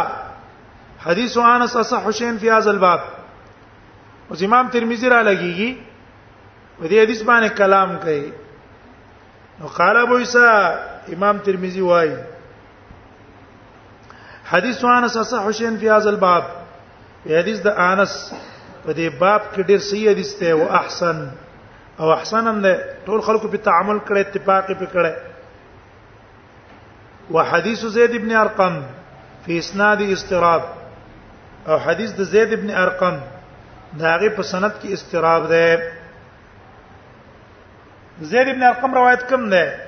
[1.09, 3.01] حديث انس اصح شيء في هذا الباب
[4.31, 5.73] او امام ترمذي را لګيږي
[6.81, 8.33] دې حدیث باندې کلام کوي
[9.61, 10.47] نو قال ابو عیسی
[11.15, 12.15] امام ترمذی وایي
[14.51, 16.45] حدیث انس صح حسین فی هذا الباب
[17.29, 18.33] حدیث د انس
[18.85, 21.17] په دې باب کې ډېر صحیح حدیث دی او احسن
[22.01, 25.15] او احسن هم ده ټول خلکو په تعامل کړي اتفاق په کړي
[27.31, 28.75] وحديث زيد ابن ارقم
[29.47, 30.63] في اسناد استراب
[31.69, 33.17] او حديث د زيد ابن ارقم
[33.99, 35.61] داغه په سند کې استراب ده
[38.21, 39.87] زید ابن ارقم روایت کوم ده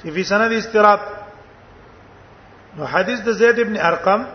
[0.00, 1.00] چې په سند استراب
[2.78, 4.26] نو حدیث د زید ابن ارقم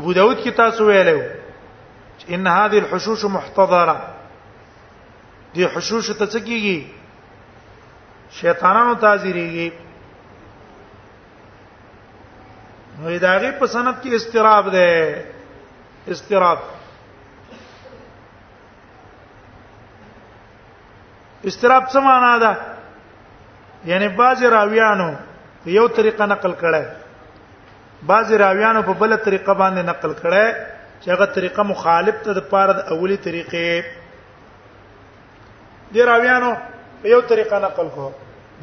[0.00, 1.18] ابو داود کې تاسو ویلو
[2.18, 3.96] چې ان هذه الحشوش محتضره
[5.54, 9.70] دي حشوش ته څه کیږي شیطانانو تازيريږي
[13.00, 15.24] نو دا غي په سند کې استراب ده
[16.08, 16.58] استراب
[21.46, 22.56] استراب څه معنا ده
[23.84, 25.14] یعنی باز راویانو
[25.76, 26.82] یو طریقه نقل کړه
[28.06, 30.44] باز راویانو په بل طریقه باندې نقل کړه
[31.02, 33.70] چې هغه طریقه مخالف ته د پاره د اولی طریقې
[35.94, 36.50] دی راویانو
[37.12, 38.04] یو طریقه نقل کو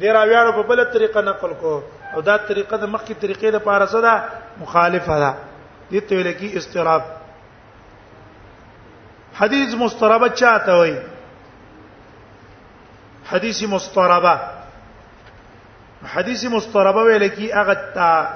[0.00, 1.72] دی راویانو په بل طریقه نقل کو
[2.14, 4.14] او دا طریقه د مخکې طریقې د پاره څه ده
[4.66, 5.32] مخالفه ده
[5.92, 7.02] دې ته ویل کی استراب
[9.40, 10.96] حدیث مسترب چاته وایي
[13.30, 14.40] حدیث مستربه
[16.14, 18.28] حدیث مستربه ویل کی هغه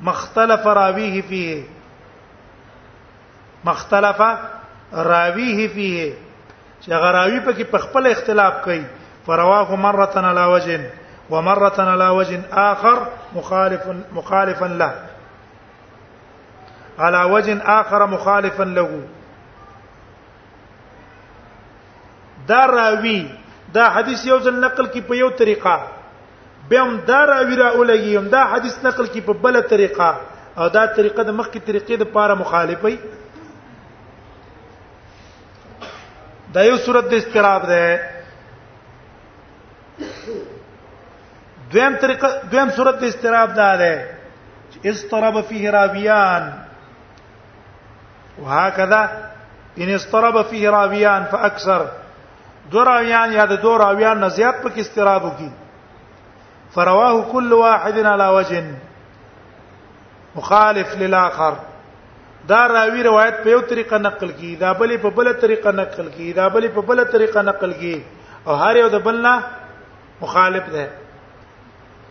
[0.00, 1.64] مختلف راویه فيه
[3.64, 4.20] مختلف
[4.92, 6.12] راویه فيه
[6.82, 8.84] چې هغه راوی په کې په خپل اختلاف کوي
[9.26, 10.90] فرواه مره على وجه
[11.30, 13.80] ومره على وجه اخر مخالف
[14.12, 14.94] مخالفا له
[16.98, 19.02] على وجه اخر مخالفا له
[22.48, 23.37] دا راوی
[23.74, 25.76] دا حدیث یو ځل نقل کی په یو طریقه
[26.68, 30.10] به هم دا راوی را ولګیم دا حدیث نقل کی په بل طریقه
[30.58, 32.88] او دا طریقه د مخکې طریقې د پاره مخالفه
[36.54, 37.84] دا یو صورت د استراب ده
[41.72, 43.94] دویم طریقه دویم صورت د استراب ده ده
[44.92, 46.44] استرب فيه راویان
[48.42, 49.00] وهكذا
[49.78, 51.82] ان استرب فيه راویان فاكثر
[52.72, 55.50] دو راویان یا د دو راویان نه زیات پکې استراب وکي
[56.74, 58.56] فرواه كل واحد على وجه
[60.36, 61.52] مخالف للاخر
[62.50, 66.28] دا راوی روایت په یو طریقه نقل کی دا بلې په بل طریقه نقل کی
[66.40, 67.96] دا بلې په بل طریقه نقل کی
[68.46, 69.34] او هر یو د بل نه
[70.22, 70.86] مخالف ده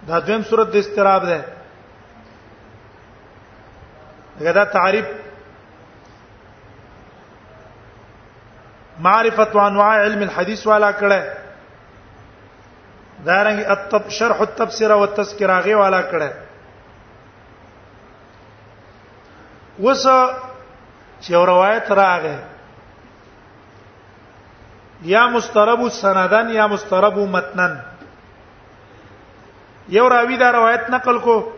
[0.10, 1.40] دا دویم صورت د استراب ده
[4.58, 5.06] دا تعریف
[9.00, 11.22] معرفت انواع علم الحديث والا کړه
[13.30, 16.30] دارنګ التب شرح التبصره والتذکره غي والا کړه
[19.80, 20.04] وس
[21.22, 22.38] چې روایت راغې
[25.10, 27.76] یا مسترب سندن یا مسترب متنن
[29.96, 31.54] یو راوی دا روایت نقل کو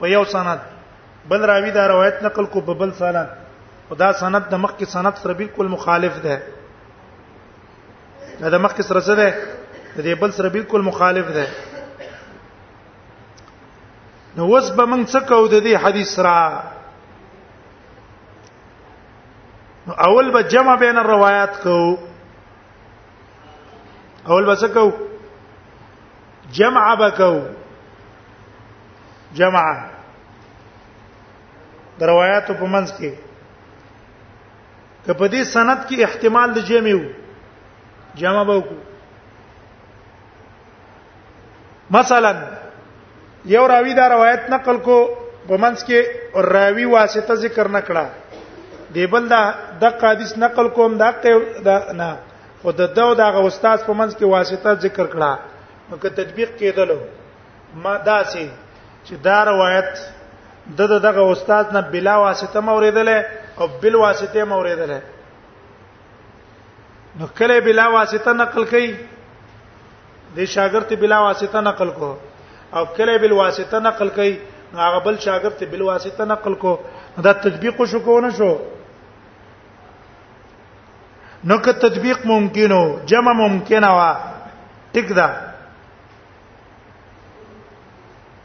[0.00, 0.58] په یو سند
[1.28, 3.28] بل راوی دا روایت نقل کو په بل سند
[3.90, 6.34] خدا سند د مخ کې سند سره بالکل مخالف ده
[8.42, 9.28] دا د مخکې سره څه ده
[9.96, 11.46] د دې بل سره بالکل مخالف ده
[14.38, 16.64] نو وس به موږ څه کوو د دې حدیث را
[19.86, 21.94] نو اول به جمع بین الروايات کوو
[24.28, 24.92] اول به څه کوو
[26.60, 27.40] جمع به کوو
[29.40, 29.66] جمع
[31.98, 33.12] د روايات په منځ کې
[35.06, 37.10] کپدې سند کې احتمال د جمع وو
[38.16, 38.76] جمع وکړو
[41.98, 42.32] مثلا
[43.44, 44.98] یو راوی دا روایت نقل کو
[45.48, 46.00] په منځ کې
[46.54, 48.06] راوی واسطه ذکر نکړه
[48.94, 49.42] دیبل دا
[49.80, 51.10] د حدیث نقل کوم دا
[51.68, 52.10] دا نه
[52.62, 55.38] خو د دو دغه استاد په منځ کې واسطه ذکر کړه
[55.90, 56.96] نو که تطبیق کېدلو
[57.84, 58.46] ما دا سي
[59.06, 59.90] چې دا روایت
[60.78, 63.26] د دغه استاد نه بلا واسطه موریدله
[63.58, 65.00] او بل واسطه موریدله
[67.20, 68.96] نو کله بلا واسطه نقل کړي
[70.36, 72.10] د شاګرد بلا واسطه نقل کو
[72.74, 74.36] او کله بل واسطه نقل کړي
[74.76, 76.70] نو هغه بل شاګرد بل واسطه نقل کو
[77.26, 78.52] دا تطبیق شو کو نه شو
[81.50, 84.10] نو که تطبیق ممکنو جمع ممکنه وا
[84.94, 85.26] ټیک ده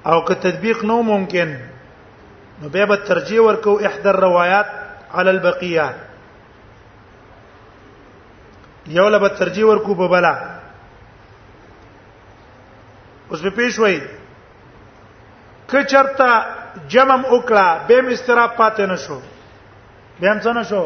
[0.09, 1.55] او که تطبیق نو ممکن
[2.61, 4.65] نو به به ترجیح ورکو احدى الروايات
[5.13, 5.87] على البقيه
[8.95, 10.33] یو لبه ترجیح ورکو په بلا
[13.29, 13.97] اوس په پیښ وای
[15.71, 16.31] کچرتا
[16.93, 19.17] جمم وکړه به مستراب پاتې نشو
[20.19, 20.83] به هم څه نشو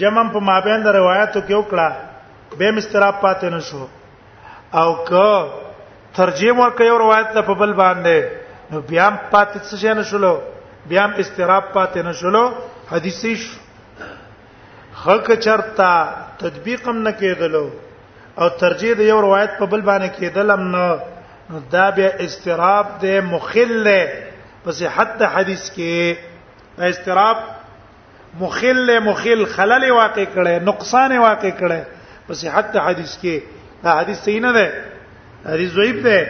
[0.00, 1.88] جمم په مابین د روایتو کې وکړه
[2.58, 3.82] به مستراب پاتې نشو
[4.80, 5.28] او که
[6.16, 8.28] ترجمه ورکې یو روایت ته په بل باندې
[8.70, 10.34] نو بیا هم پاتې څه نشولو
[10.90, 12.44] بیا هم استراب پاتې نشولو
[12.90, 13.52] حدیث شي
[15.04, 15.94] حق چرتا
[16.38, 17.66] تطبیقم نه کېدلو
[18.40, 20.96] او ترجیح د یو روایت په بل باندې کېدلم نو
[21.72, 23.84] دا بیا استراب ده مخل
[24.64, 26.16] په صحت د حدیث کې
[26.78, 27.36] دا استراب
[28.44, 31.82] مخل مخل خلل واقع کړي نقصان واقع کړي
[32.30, 33.40] په صحت د حدیث کې
[33.84, 34.72] دا حدیث صحیح نه ده
[35.52, 36.22] حدیث ضعیف ده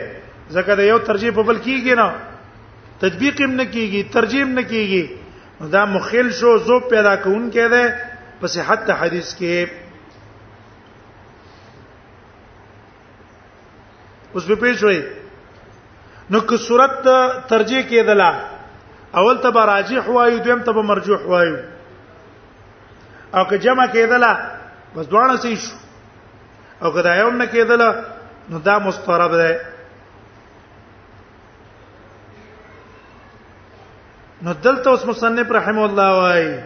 [0.50, 2.12] ځکه دا یو ترجیح په بل کېږي نه
[3.06, 5.08] تطبیق هم نه کېږي ترجیح هم نه کېږي
[5.78, 9.54] دا مخل شو زو پیدا کون کې ده په صحت د حدیث کې
[14.34, 14.98] اوس به پیښ وي
[16.30, 16.94] نو که صورت
[17.52, 18.30] ترجیح کېدلا
[19.18, 21.56] اول ته راجح وایو دویم ته مرجوح وایو
[23.34, 24.32] او که جمع کېدلا
[24.96, 25.76] بس دواړه صحیح شو
[26.84, 27.88] او که دا یو نه کېدلا
[28.50, 29.60] نو دا مسترب ده
[34.42, 36.60] نو دلته اوس مصنف رحم الله وایي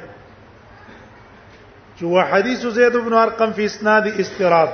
[2.00, 4.68] چې هو حدیث زید بن ارقم فی اسناد استراد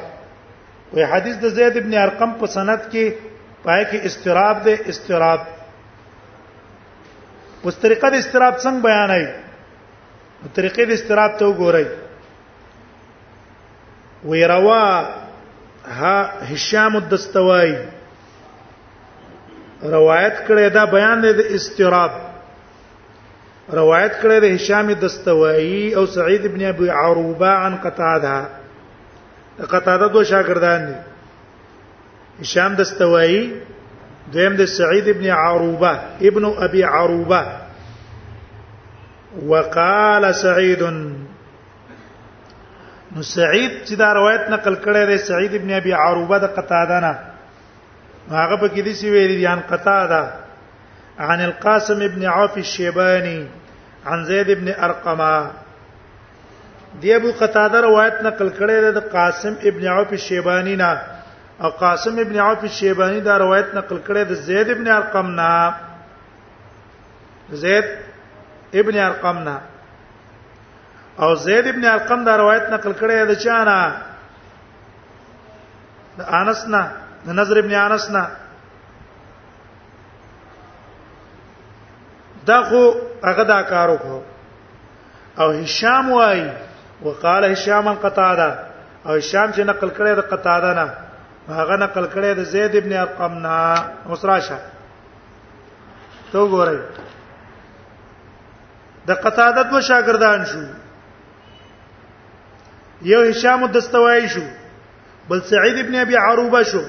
[0.94, 3.04] وی حدیث د زید بن ارقم په سند کې
[3.64, 5.40] پای کې استراد ده استراد
[7.64, 9.24] اوس طریقه د استراد څنګه بیانای
[10.56, 11.86] طریقې د استراد ته وګورئ
[14.28, 14.84] وی روا
[16.02, 16.16] ها
[16.52, 17.70] هشام الدستوای
[19.96, 22.12] روایت کړی دا بیان دی د استراد
[23.74, 28.36] روایت کړی د هشام دستوایی او سعید ابن ابي عروبه عن قتاده
[29.72, 30.94] قتاده دوه شاګردان دي
[32.42, 33.42] هشام دستوایی
[34.32, 35.92] دویم د سعید ابن عروبه
[36.30, 37.42] ابن ابي عروبه
[39.50, 40.82] وقال سعید
[43.14, 47.18] نو سعید چې دا روایت نقل کړی دی سعید ابن ابي عروبه د قتاده نه
[48.30, 50.45] هغه په کې دي چې ویلي دي ان قتاده
[51.18, 53.46] عن القاسم ابن عوف الشيباني
[54.06, 55.50] عن زيد ابن ارقمه
[57.00, 61.00] دی ابو قتاده روایت نقل کړی دی د قاسم ابن عوف الشیبانی نه
[61.62, 65.74] او قاسم ابن عوف الشیبانی دا روایت نقل کړی د زید ابن ارقم نه
[67.64, 67.84] زید
[68.80, 69.56] ابن ارقم نه
[71.18, 73.96] او زید ابن ارقم دا روایت نقل کړی دی چا نه
[76.18, 76.90] د انس نه
[77.26, 78.26] نظر ابن انس نه
[82.48, 82.80] دا خو
[83.28, 84.20] هغه دا کار وکړو
[85.40, 86.40] او هشام وای
[87.06, 88.48] وقال هشام قتاده
[89.06, 90.86] او هشام چې نقل کړی د قتاده نه
[91.60, 93.54] هغه نقل کړی د زید ابن ارقم نه
[94.12, 94.58] مصراشه
[96.32, 96.80] ته وګورئ
[99.10, 100.62] د قتاده دوه شاګردان شو
[103.14, 104.40] یو هشام الدستوائي شو
[105.28, 106.82] بل سعید ابن ابي عروبه شو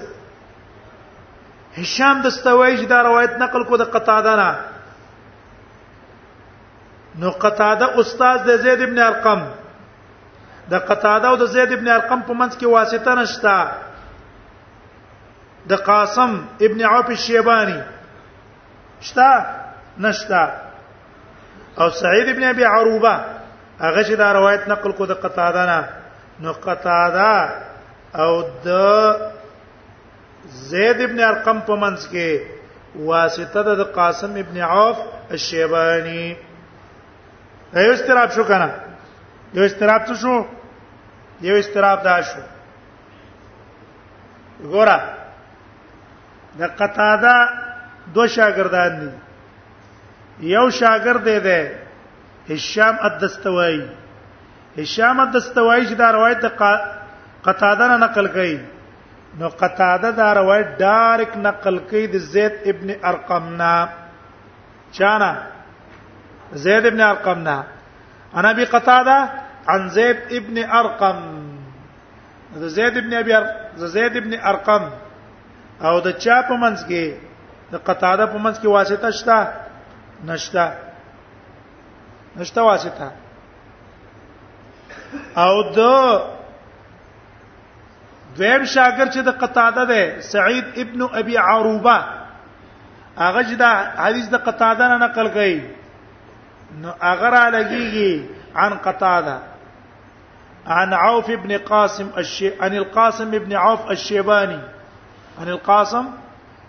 [1.78, 4.52] هشام دستوائي چې دا روایت نقل کو د قتاده نه
[7.21, 9.41] نو قتاده استاد د زید ابن ارقم
[10.71, 13.58] د قتاده او د زید ابن ارقم په منځ کې واسطه نشتا
[15.71, 16.32] د قاسم
[16.67, 17.80] ابن عوف الشیبانی
[19.08, 19.32] شتا
[20.06, 20.43] نشتا
[21.82, 23.13] او سعید ابن ابي عروبه
[23.86, 25.80] هغه چې دا روایت نقل کو د قتاده نه
[26.45, 27.34] نو قتاده
[28.23, 28.32] او
[28.65, 28.67] د
[30.71, 34.97] زید ابن ارقم په منځ کې واسطه د قاسم ابن عوف
[35.38, 36.27] الشیبانی
[37.73, 38.67] یو استراب شو کنه
[39.58, 40.36] یو استراب څه شو
[41.47, 42.41] یو استراب دا شو
[44.71, 44.97] ګوره
[46.60, 47.34] د قطاده
[48.17, 49.10] دو شاګردان دي
[50.53, 51.62] یو شاګرد دی دی
[52.56, 53.82] هشام الدستوائي
[54.77, 56.47] هشام الدستوائي چې دا روایت د
[57.49, 58.58] قطاده نه نقل کړي
[59.39, 63.88] نو قطاده دا روایت ډایرک نقل کړي د زید ابن ارقم نه
[64.91, 65.32] چانه
[66.53, 67.63] زید ابن ارقم نه
[68.36, 69.29] انا ابي قتاده
[69.67, 71.19] عن زید ابن ارقم
[72.55, 73.33] زید ابن ابي
[73.75, 74.91] زید ابن ارقم
[75.81, 77.13] او د چا په منځ کې
[77.71, 79.47] د قتاده په منځ کې واسطه شته
[80.25, 80.71] نشته
[82.36, 83.12] نشته واسطه
[85.38, 85.80] او د
[88.38, 91.97] دویم شاګرد چې د قتاده ده سعید ابن ابي عروبه
[93.17, 95.61] هغه چې دا حدیث د قتاده نه نقل کړي
[96.82, 99.38] نو اگر لګيږي عن قتاده
[100.75, 104.59] عن عوف ابن قاسم الشي عن القاسم ابن عوف الشيباني
[105.41, 106.05] عن القاسم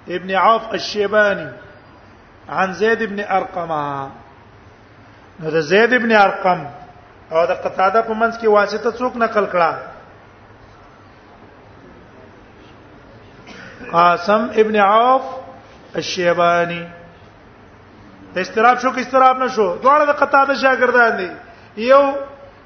[0.09, 1.49] ابن عوف الشيباني
[2.49, 3.73] عن زيد ابن ارقم
[5.41, 6.61] نو زيد ابن ارقم
[7.33, 9.73] او د قطاده په منځ کې واسطه څوک نقل کړه
[13.93, 15.23] قاسم ابن عوف
[16.03, 16.83] الشيباني
[18.35, 21.29] ته استراب شو کې استراب نشو دواړه د قتاده شاګردان دي
[21.91, 22.03] یو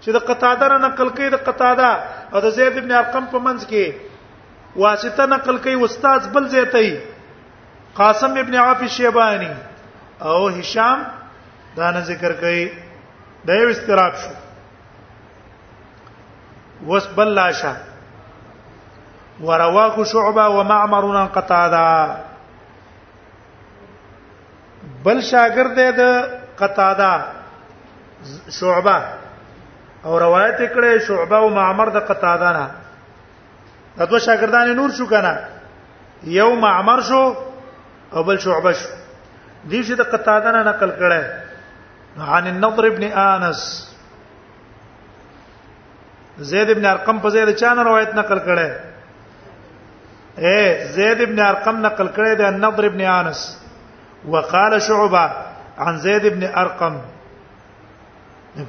[0.03, 1.91] چې د قتاده نه نقل کوي د قتاده
[2.33, 3.93] او د زید ابن ارقم په منځ کې
[4.85, 6.93] واسطه نقل کوي استاد بل زیتای
[8.01, 9.53] قاسم ابن عاف شیبانی
[10.31, 11.03] او هشام
[11.77, 12.65] دا نه ذکر کوي
[13.51, 14.31] د یو استراب شو
[16.91, 17.73] وس بل لاشه
[19.49, 22.29] ورواه شعبه ومعمر قتاده
[25.07, 26.03] بل شاګرد د
[26.61, 27.11] قتاده
[28.59, 28.97] شعبه
[30.07, 32.67] او روایت کړي شعبه او معمر د قتاده نه
[33.99, 35.33] دا دوه شاګردان نور شو کنه
[36.39, 37.23] یو معمر شو
[38.15, 38.89] او بل شعبه شو
[39.71, 41.23] دي چې د قتاده نه نقل کړي
[42.37, 43.61] عن النضر ابن انس
[46.53, 48.71] زید ابن ارقم په زید چان روایت نقل کړي
[50.47, 53.45] اے زید ابن ارقم نقل کړي د نضر ابن انس
[54.29, 55.31] وقال شعبه
[55.79, 56.99] عن زيد بن ارقم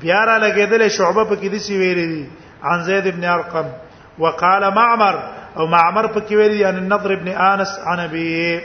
[0.01, 2.29] بياره لګیدل شعبه په کده سی ویری دي
[2.63, 3.65] عن زيد بن ارقم
[4.19, 5.19] وقال معمر
[5.57, 8.59] او معمر په کې ویری ان النضر ابن انس عن ابي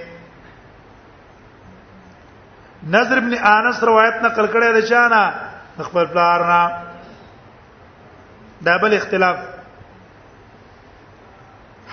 [2.89, 5.23] نظر ابن انس روایت نقل کړی چانا
[5.79, 6.79] خپل پلارنا
[8.67, 9.37] دا بل اختلاف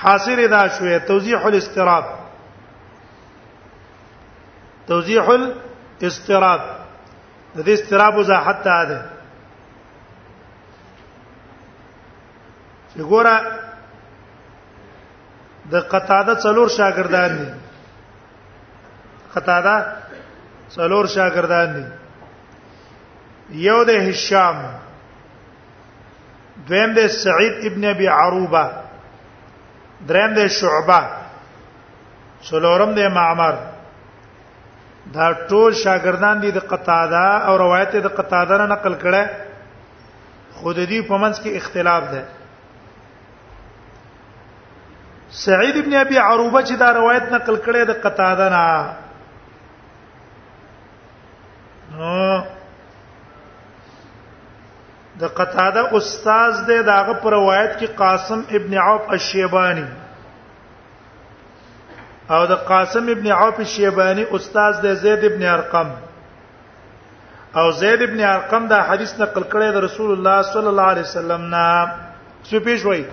[0.04, 2.25] حاصل دا شوې توضیح الاستراب
[4.88, 6.62] توضیح الاستراب
[7.56, 9.02] د دې استراب وضاحت ته ده
[12.98, 13.38] وګوره
[15.74, 17.48] د قطاده څلور شاګردان دي
[19.36, 19.76] قطاده
[20.76, 21.86] څلور شاګردان دي
[23.68, 24.58] یو د هشام
[26.68, 28.66] دویم د سعید ابن ابي عروبه
[30.10, 31.02] دریم د شعبه
[32.50, 33.56] څلورم د معمر
[35.14, 39.24] دا ټول شاګردان دي د قطاده او روایت د قطاده نه نقل کړي
[40.56, 42.24] خود دې په منځ کې اختلاف ده
[45.42, 48.62] سعید ابن ابي عروبه چې دا روایت نقل کړي د قطاده نه
[51.98, 52.42] نو
[55.20, 59.88] د قطاده استاد دې داغه پر روایت کې قاسم ابن عوف الشیبانی
[62.34, 65.90] او د قاسم ابن عوف شیبانی استاد د زید ابن ارقم
[67.60, 71.42] او زید ابن ارقم دا حدیث نقل کړی د رسول الله صلی الله علیه وسلم
[71.56, 71.66] نه
[72.48, 73.04] څه پیښ وای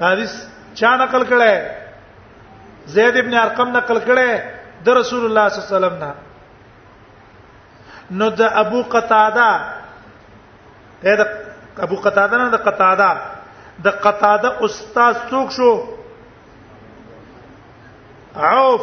[0.00, 0.32] حدیث
[0.80, 1.54] چا نقل کړی
[2.96, 4.30] زید ابن ارقم نقل کړی
[4.90, 6.10] د رسول الله صلی الله علیه وسلم نه
[8.18, 9.50] نو د ابو قتاده
[11.22, 11.24] د
[11.88, 13.10] ابو قتاده نه د قتاده
[13.88, 15.72] د قتاده استاد څوک شو
[18.36, 18.80] عوف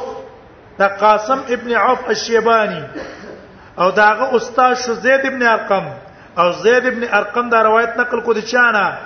[0.80, 2.84] دا قاسم ابن عوف الشیبانی
[3.80, 5.88] او داغه استاد شو زید ابن ارقم
[6.38, 8.98] او زید ابن ارقم دا روایت نقل کو دي چانه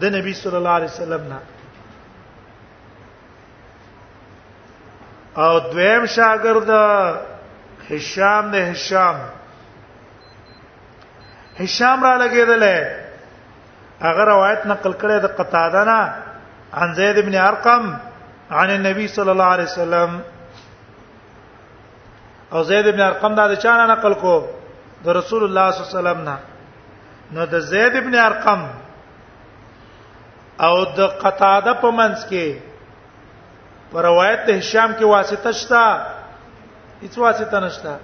[0.00, 1.38] د نبی صلی الله علیه وسلم نه
[5.42, 6.70] او دویم شاګرد
[7.90, 9.16] هشام نه هشام
[11.58, 12.64] هشام را لګیدل
[14.00, 16.12] هغه روایت نقل کړي د قتاده نه
[16.74, 17.96] عن زید ابن ارقم
[18.50, 20.20] عن النبي صلى الله عليه وسلم
[22.52, 24.34] او زید ابن ارقم دا چا نه نقل کو
[25.04, 26.36] د رسول الله صلی الله علیه وسلم نه
[27.32, 28.62] نو د زید ابن ارقم
[30.66, 32.46] او د قتاده په منځ کې
[33.92, 35.84] پر روایت د هشام کې واسطه شتا
[37.02, 37.96] هیڅ واسطه نشتا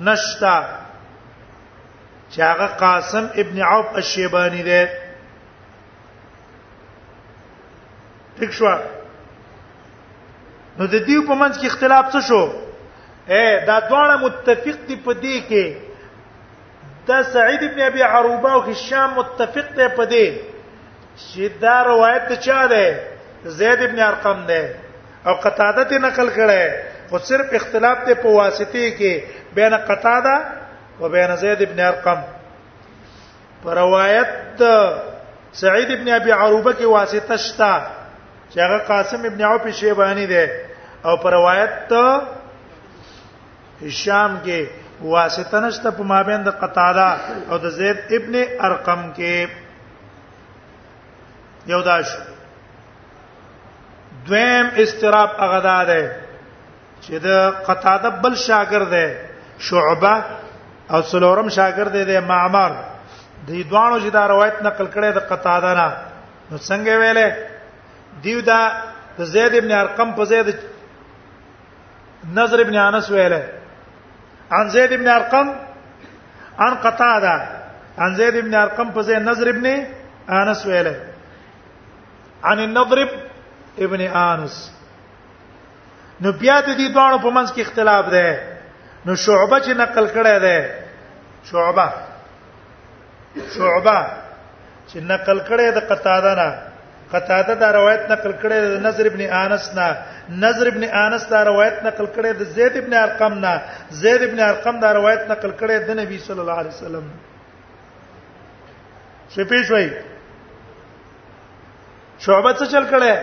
[0.00, 0.64] نشتا
[2.30, 4.82] چې هغه قاسم ابن عوف الشیبانی دی
[8.38, 8.66] ټیک شو
[10.78, 12.42] نو د دې په منځ کې اختلاف څه شو
[13.28, 15.66] اے دا دواړه متفق دي په دې کې
[17.06, 20.26] دا سعید ابن ابي عروبه او هشام متفق دي په دې
[21.16, 22.86] چې دا روایت چا ده
[23.58, 24.62] زید ابن ارقم ده
[25.26, 26.62] او قتاده ته نقل کړه
[27.12, 29.12] او صرف اختلاف ته په واسطه کې
[29.54, 30.36] بین قتاده
[31.00, 32.20] او بین زید ابن ارقم
[33.64, 34.30] پر روایت
[35.62, 37.74] سعید ابن ابي عروبه کې واسطه شتا
[38.50, 40.46] چې هغه قاسم ابن عوف شیبانی دی
[41.06, 41.92] او پر روایت
[43.82, 44.66] هشام کې
[45.02, 47.08] واسطه نشته په مابین د قتاده
[47.50, 49.38] او د زید ابن ارقم کې
[51.66, 52.06] یو داش
[54.26, 55.72] دویم استراب هغه ده
[57.04, 57.28] چې د
[57.66, 59.06] قتاده بل شاګرد دی
[59.66, 60.14] شعبه
[60.92, 62.72] او سلورم شاګرد دی د معمر
[63.46, 65.88] د دوانو چې دا روایت نقل کړي د قتاده نه
[66.50, 67.28] نو څنګه ویلې
[68.24, 68.60] دیو دا
[69.18, 70.48] د زید ابن ارقم په زید
[72.38, 73.42] نظر ابن انس ویلې
[74.58, 75.48] عن زید ابن ارقم
[76.66, 77.36] عن قتاده
[78.04, 79.66] عن زید ابن ارقم په زید نظر ابن
[80.38, 80.94] انس ویلې
[82.48, 83.10] عن النضرب
[83.86, 84.00] ابن
[84.30, 84.54] انس
[86.20, 88.26] نو بیا د دې دوه په منځ کې اختلاف ده
[89.06, 90.56] نو شعبه چې نقل کړی ده
[91.50, 91.88] شعبه
[93.54, 93.96] شعبه
[94.88, 96.50] چې نقل کړی د قتاده نه
[97.12, 99.88] قتاده دا روایت نقل کړی د نظر ابن انس نه
[100.44, 103.54] نظر ابن انس دا روایت نقل کړی د زید ابن ارقم نه
[104.04, 107.04] زید ابن ارقم دا روایت نقل کړی د نبی صلی الله علیه وسلم
[109.34, 109.88] شپې شوي
[112.24, 113.14] شعبه څه چل کړي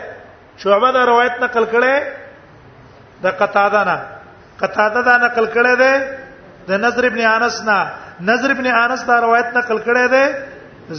[0.63, 2.18] شعبه دا روایت نقل کړي
[3.23, 3.97] د قتاده نه
[4.61, 5.93] قتاده دا نقل کړي ده
[6.69, 7.79] د نظر ابن انس نه
[8.31, 10.23] نظر ابن انس دا روایت نقل کړي ده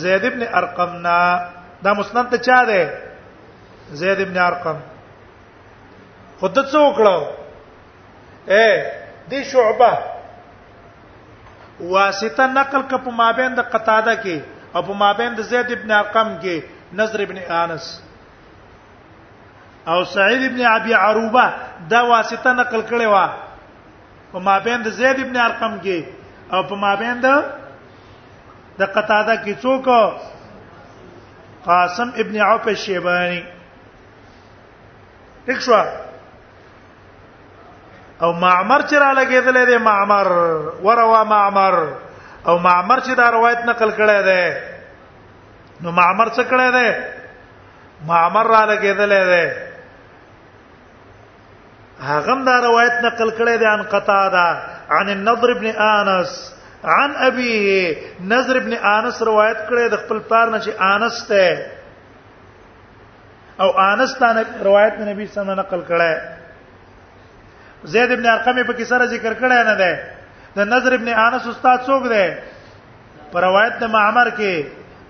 [0.03, 1.16] زید ابن ارقم نه
[1.85, 2.81] دا مسند ته چا ده
[4.03, 4.79] زید ابن ارقم
[6.41, 7.18] خود څه وکړو
[8.57, 8.68] اے
[9.31, 9.93] دی شعبه
[11.95, 14.37] واسطه نقل کپ مابین د قتاده کې
[14.75, 16.57] او په مابین د زید ابن ارقم کې
[17.01, 17.87] نظر ابن انس
[19.89, 21.53] او سعید ابن ابي عروبه
[21.89, 23.28] دا واسطه نقل کړي وا
[24.33, 25.99] په مابین د زید ابن ارقم کې
[26.53, 27.24] او په مابین د
[28.81, 29.85] د قتاده کې څوک
[31.66, 33.43] قاسم ابن عوف الشیبانی
[35.47, 35.74] ټیک شو
[38.22, 40.26] او معمر چې را لګېدلې ده معمر
[40.89, 41.74] وروا معمر
[42.49, 44.43] او معمر چې دا روایت نقل کړي ده
[45.83, 46.89] نو معمر څه کړي ده
[48.07, 49.45] معمر را لګېدلې ده
[52.09, 54.46] هغه دا روایت نقل کړی دی ان قتاده
[54.98, 56.30] عن النضر ابن انس
[56.96, 57.66] عن ابيه
[58.34, 61.46] نظر ابن انس روایت کړی د خپل پلار نه چې انس ته
[63.62, 64.26] او انس ته
[64.68, 66.14] روایت نه نبی صلی الله علیه وسلم نقل کړی
[67.92, 69.94] زید ابن ارقم په کې سره ذکر کړی نه دی
[70.57, 72.26] د نظر ابن انس استاد څوک دی
[73.32, 74.55] پر روایت د معمر کې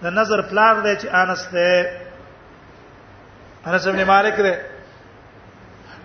[0.03, 1.71] د نظر پلار دی چې انس ته
[3.71, 4.55] انس ابن مالک دی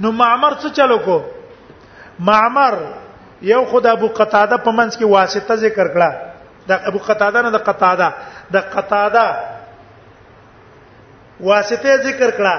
[0.01, 1.17] نو معمر څه چلو کو
[2.27, 2.73] معمر
[3.49, 6.11] یو خدای ابو قتاده په منځ کې واسطه ذکر کړه
[6.69, 8.09] د ابو قتاده نه د قتاده
[8.53, 9.27] د قتاده
[11.51, 12.55] واسطه ذکر کړه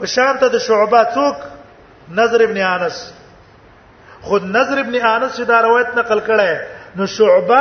[0.00, 1.36] په شان ته د شعبہ څوک
[2.20, 2.98] نظر ابن انس
[4.26, 6.58] خود نظر ابن انس دا روایت نقل کړه
[7.00, 7.60] نو شعبہ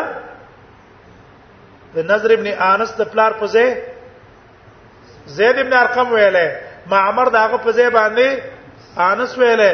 [1.95, 3.75] د نظر ابن انس د پلار په ځای
[5.37, 8.29] زید ابن ارقم ویلې معمر داغه په ځای باندې
[8.97, 9.73] انس ویلې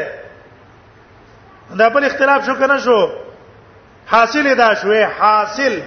[1.78, 3.06] دا په اختلاف شو کنه شو
[4.06, 5.80] حاصل دا شوې حاصل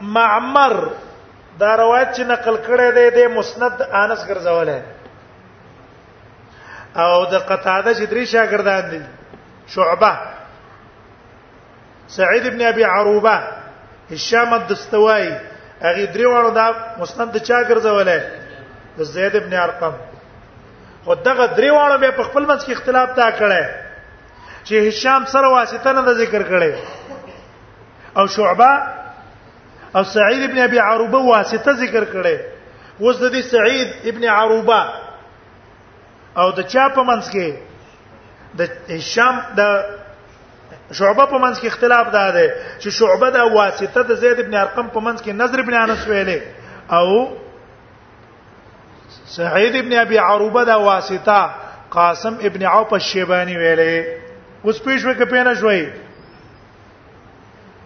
[0.00, 0.74] معمر
[1.58, 4.80] دا روایت چې نقل کړی دی د مسند انس ګرځولې
[6.98, 9.02] او د قتاده چې درې شاګردان دي
[9.66, 10.16] شعبه
[12.08, 13.42] سعید ابن ابي عروبه
[14.10, 15.32] هشام الدستوائي
[15.82, 18.20] هغه درې وړو دا مسند چا ګرځولې
[18.98, 19.92] د زید ابن ارقم
[21.04, 23.64] خو دغه دریواړو به په خپل منځ کې اختلاف تا کړي
[24.64, 26.72] چې هشام سره واسطه نه ذکر کړي
[28.18, 28.82] او شعبه
[29.96, 32.36] او سعید ابن ابي عروبه واسطه ذکر کړي
[33.02, 34.82] اوس د دې سعید ابن عروبه
[36.42, 37.52] او د چا په منځ کې
[38.58, 39.84] د هشام د
[40.92, 45.00] شعبه په منځ کې اختلاف ده چې شعبه د واسطه د زید ابن ارقم په
[45.00, 46.40] منځ کې نظر ابن انس ویلې
[46.98, 47.39] او
[49.36, 51.50] سعید ابن ابي عروبه دا واسطه
[51.90, 54.04] قاسم ابن عوف الشيباني ویلې
[54.66, 55.84] اوس پیښو کې پېنه شوې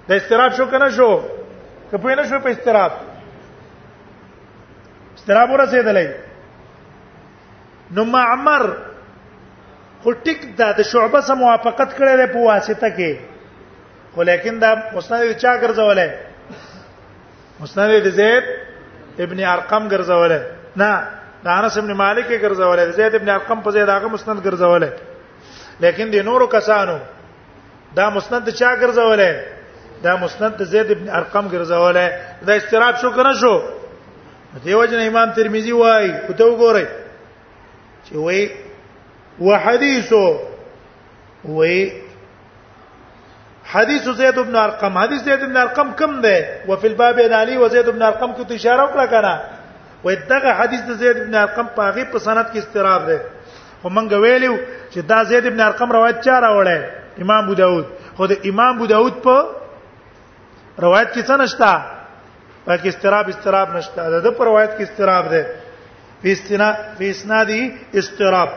[0.06, 1.10] د استراب شو کنه شو
[1.90, 2.92] کپې نه شو په استراب
[5.16, 6.08] استراب ورسېدلې
[7.98, 8.62] نو ما عمر
[10.04, 13.12] خو ټیک دا د شعبه سره موافقت کړې ده په واسطه کې
[14.14, 16.08] خو لیکن دا مسند چا ګرځولې
[17.64, 18.44] مسند د زید
[19.26, 20.40] ابن ارقم ګرځولې
[20.84, 20.90] نه
[21.44, 24.90] د انس ابن مالک کې ګرځولې زید ابن ارقم په زید هغه مسند ګرځولې
[25.84, 26.96] لیکن د نورو کسانو
[27.98, 29.32] دا مسند چا ګرځولې
[30.06, 32.06] دا مسند زید ابن ارقم ګرځولې
[32.50, 33.54] دا استراب شو کنه شو
[34.64, 36.04] دیو جن امام ترمذی وای
[36.38, 36.86] ته وګورئ
[38.04, 38.40] چې وای
[39.48, 40.24] وحدیثو
[41.58, 41.78] وای
[43.74, 46.36] حدیث زید ابن ارقم حدیث زید ابن ارقم کم ده
[46.68, 49.53] وفي الباب عن علي وزيد ابن ارقم کو اشاره وکړه کنه
[50.04, 53.18] وې دغه حدیث د زید ابن ارقم په هغه په سند کې استراب ده
[53.82, 54.54] خو مونږ ویلو
[54.92, 56.80] چې دا زید ابن ارقم روایت چا راوړی
[57.22, 57.86] امام ابو داود
[58.16, 59.36] خو د امام ابو داود په
[60.84, 61.70] روایت کې څه نشته
[62.66, 65.42] پکې استراب استراب نشته د په روایت کې استراب ده
[66.22, 67.62] په استنا په اسنادي
[68.00, 68.50] استراب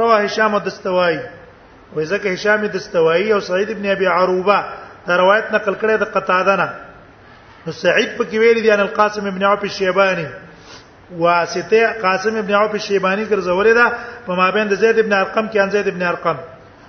[0.00, 1.20] رواه هشام الدستوائي
[1.94, 4.58] وې ځکه هشام الدستوائي او سعید ابن ابي عروبه
[5.06, 6.68] دا روایت نقل کړی د قتاده نه
[7.66, 10.26] نو سعید پکې ویل دي ان القاسم ابن عوف الشيباني
[11.16, 13.86] واسطه قاسم ابن عوف شیبانی ګرځولې ده
[14.26, 16.36] په مابین د زید ابن ارقم کې ان زید ابن ارقم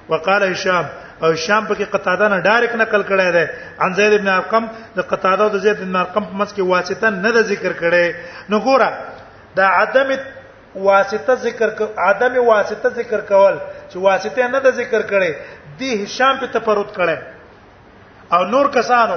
[0.10, 0.86] وقال هشام
[1.24, 3.46] او هشام پکې قطاده نه ډایرک نقل کړی دی
[3.86, 7.10] ان زید ابن ارقم د قطاده او د زید ابن ارقم په منځ کې واسطه
[7.10, 8.16] نه ده ذکر کړي
[8.50, 8.94] نو ګوره
[9.56, 10.14] دا عدم
[10.76, 13.58] واسطه ذکر ک عدم واسطه ذکر کول
[13.90, 15.34] چې واسطه نه ده ذکر کړي
[15.80, 17.18] دی هشام په تفرد کړي
[18.38, 19.16] او نور کسانو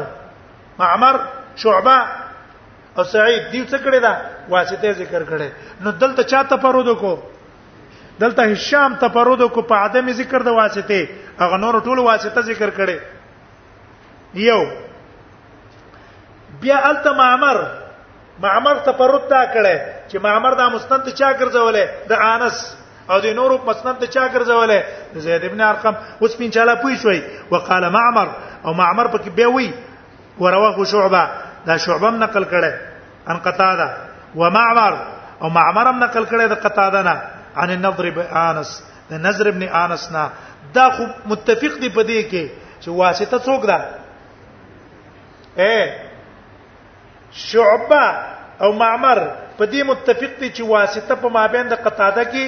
[0.78, 1.16] معمر
[1.62, 1.96] شعبہ
[2.99, 4.12] او سعید دیو څه کړی دا
[4.49, 5.49] واسطه ذکر کړي
[5.84, 7.12] نو دلته چا تفرد کو
[8.22, 10.99] دلته هشام تفرد کو په عدم ذکر د واسطه
[11.40, 12.99] هغه نور ټول واسطه ذکر کړي
[14.49, 14.59] یو
[16.64, 17.62] بیا الته معمر
[18.45, 19.76] معمر تفرد تا کړي
[20.09, 22.62] چې معمر دا مستند چا ګرځولې د انس
[23.14, 24.82] او د نورو مسند ته چا ګرځولې
[25.28, 25.95] زید ابن ارقم
[26.26, 27.22] اوس پینچاله پوي شوي
[27.55, 28.28] وقاله معمر
[28.64, 29.72] او معمر پکې به وی
[30.45, 32.72] ورواه شعبه دا شعبم نقل کړي
[33.30, 33.88] ان قتاده
[34.40, 34.94] ومعمر
[35.42, 37.16] او معمرم نقل کړي د قتاده نه
[37.56, 38.70] عن النضر بن انس
[39.10, 40.24] د نظر ابن انس نه
[40.78, 42.44] دا خو متفق دی په دې کې
[42.82, 43.78] چې واسطه څوک ده
[45.62, 45.76] اے
[47.46, 48.02] شعبه
[48.62, 49.18] او معمر
[49.58, 52.46] په دې متفق دي چې واسطه په مابین د قتاده کې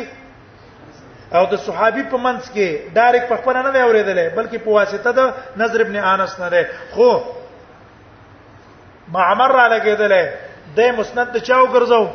[1.37, 5.11] او د صحابي په منځ کې ډایرک په خپل نه دی اورېدلې بلکې په واسطه
[5.13, 7.11] د نظر ابن انس نه ده خو
[9.13, 10.25] معمر را لګیدلې
[10.77, 12.09] د مسند ته چاو ګرځاو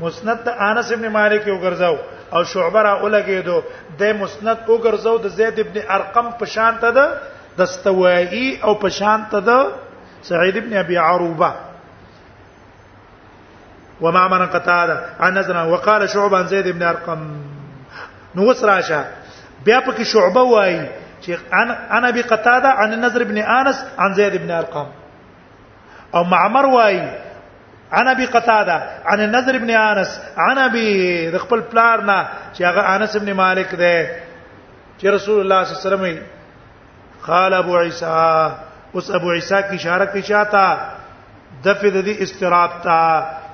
[0.00, 1.96] مسند ته انس ابن مالک یو ګرځاو
[2.32, 3.62] او شعبه را ولګیدو
[3.98, 7.04] د مسند او ګرځاو د زید ابن ارقم په شان ته ده
[7.56, 9.58] د استوایی او په شان ته ده
[10.22, 11.52] سعید ابن ابي عروبه
[14.00, 17.20] وما من قتاده عن نزنا وقال شعبه عن زيد بن ارقم
[18.34, 19.02] نو وسراشه
[19.64, 20.86] بیا پکې شعبه وای
[21.22, 24.86] چې انا انا بقتاده عن النضر بن انس عن زيد بن ارقم
[26.14, 27.00] او معمر وای
[28.00, 30.86] انا بي قتاده عن النذر ابن انس انا بي
[31.30, 32.18] د خپل پلار نه
[32.54, 33.96] چې هغه انس ابن مالک دی
[34.98, 36.22] چې رسول الله صلی الله علیه وسلم
[37.26, 38.52] قال ابو عيسى
[38.94, 40.76] اوس ابو عيسى کی اشاره کی چاته
[41.64, 42.98] دفه د دې استراب تا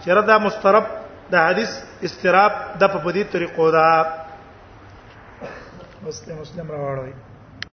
[0.05, 0.85] چیرې دا مسترب
[1.33, 1.71] د حدیث
[2.07, 4.07] استراب د په دې طریقو دا
[6.09, 7.34] مسلم مسلم راوړی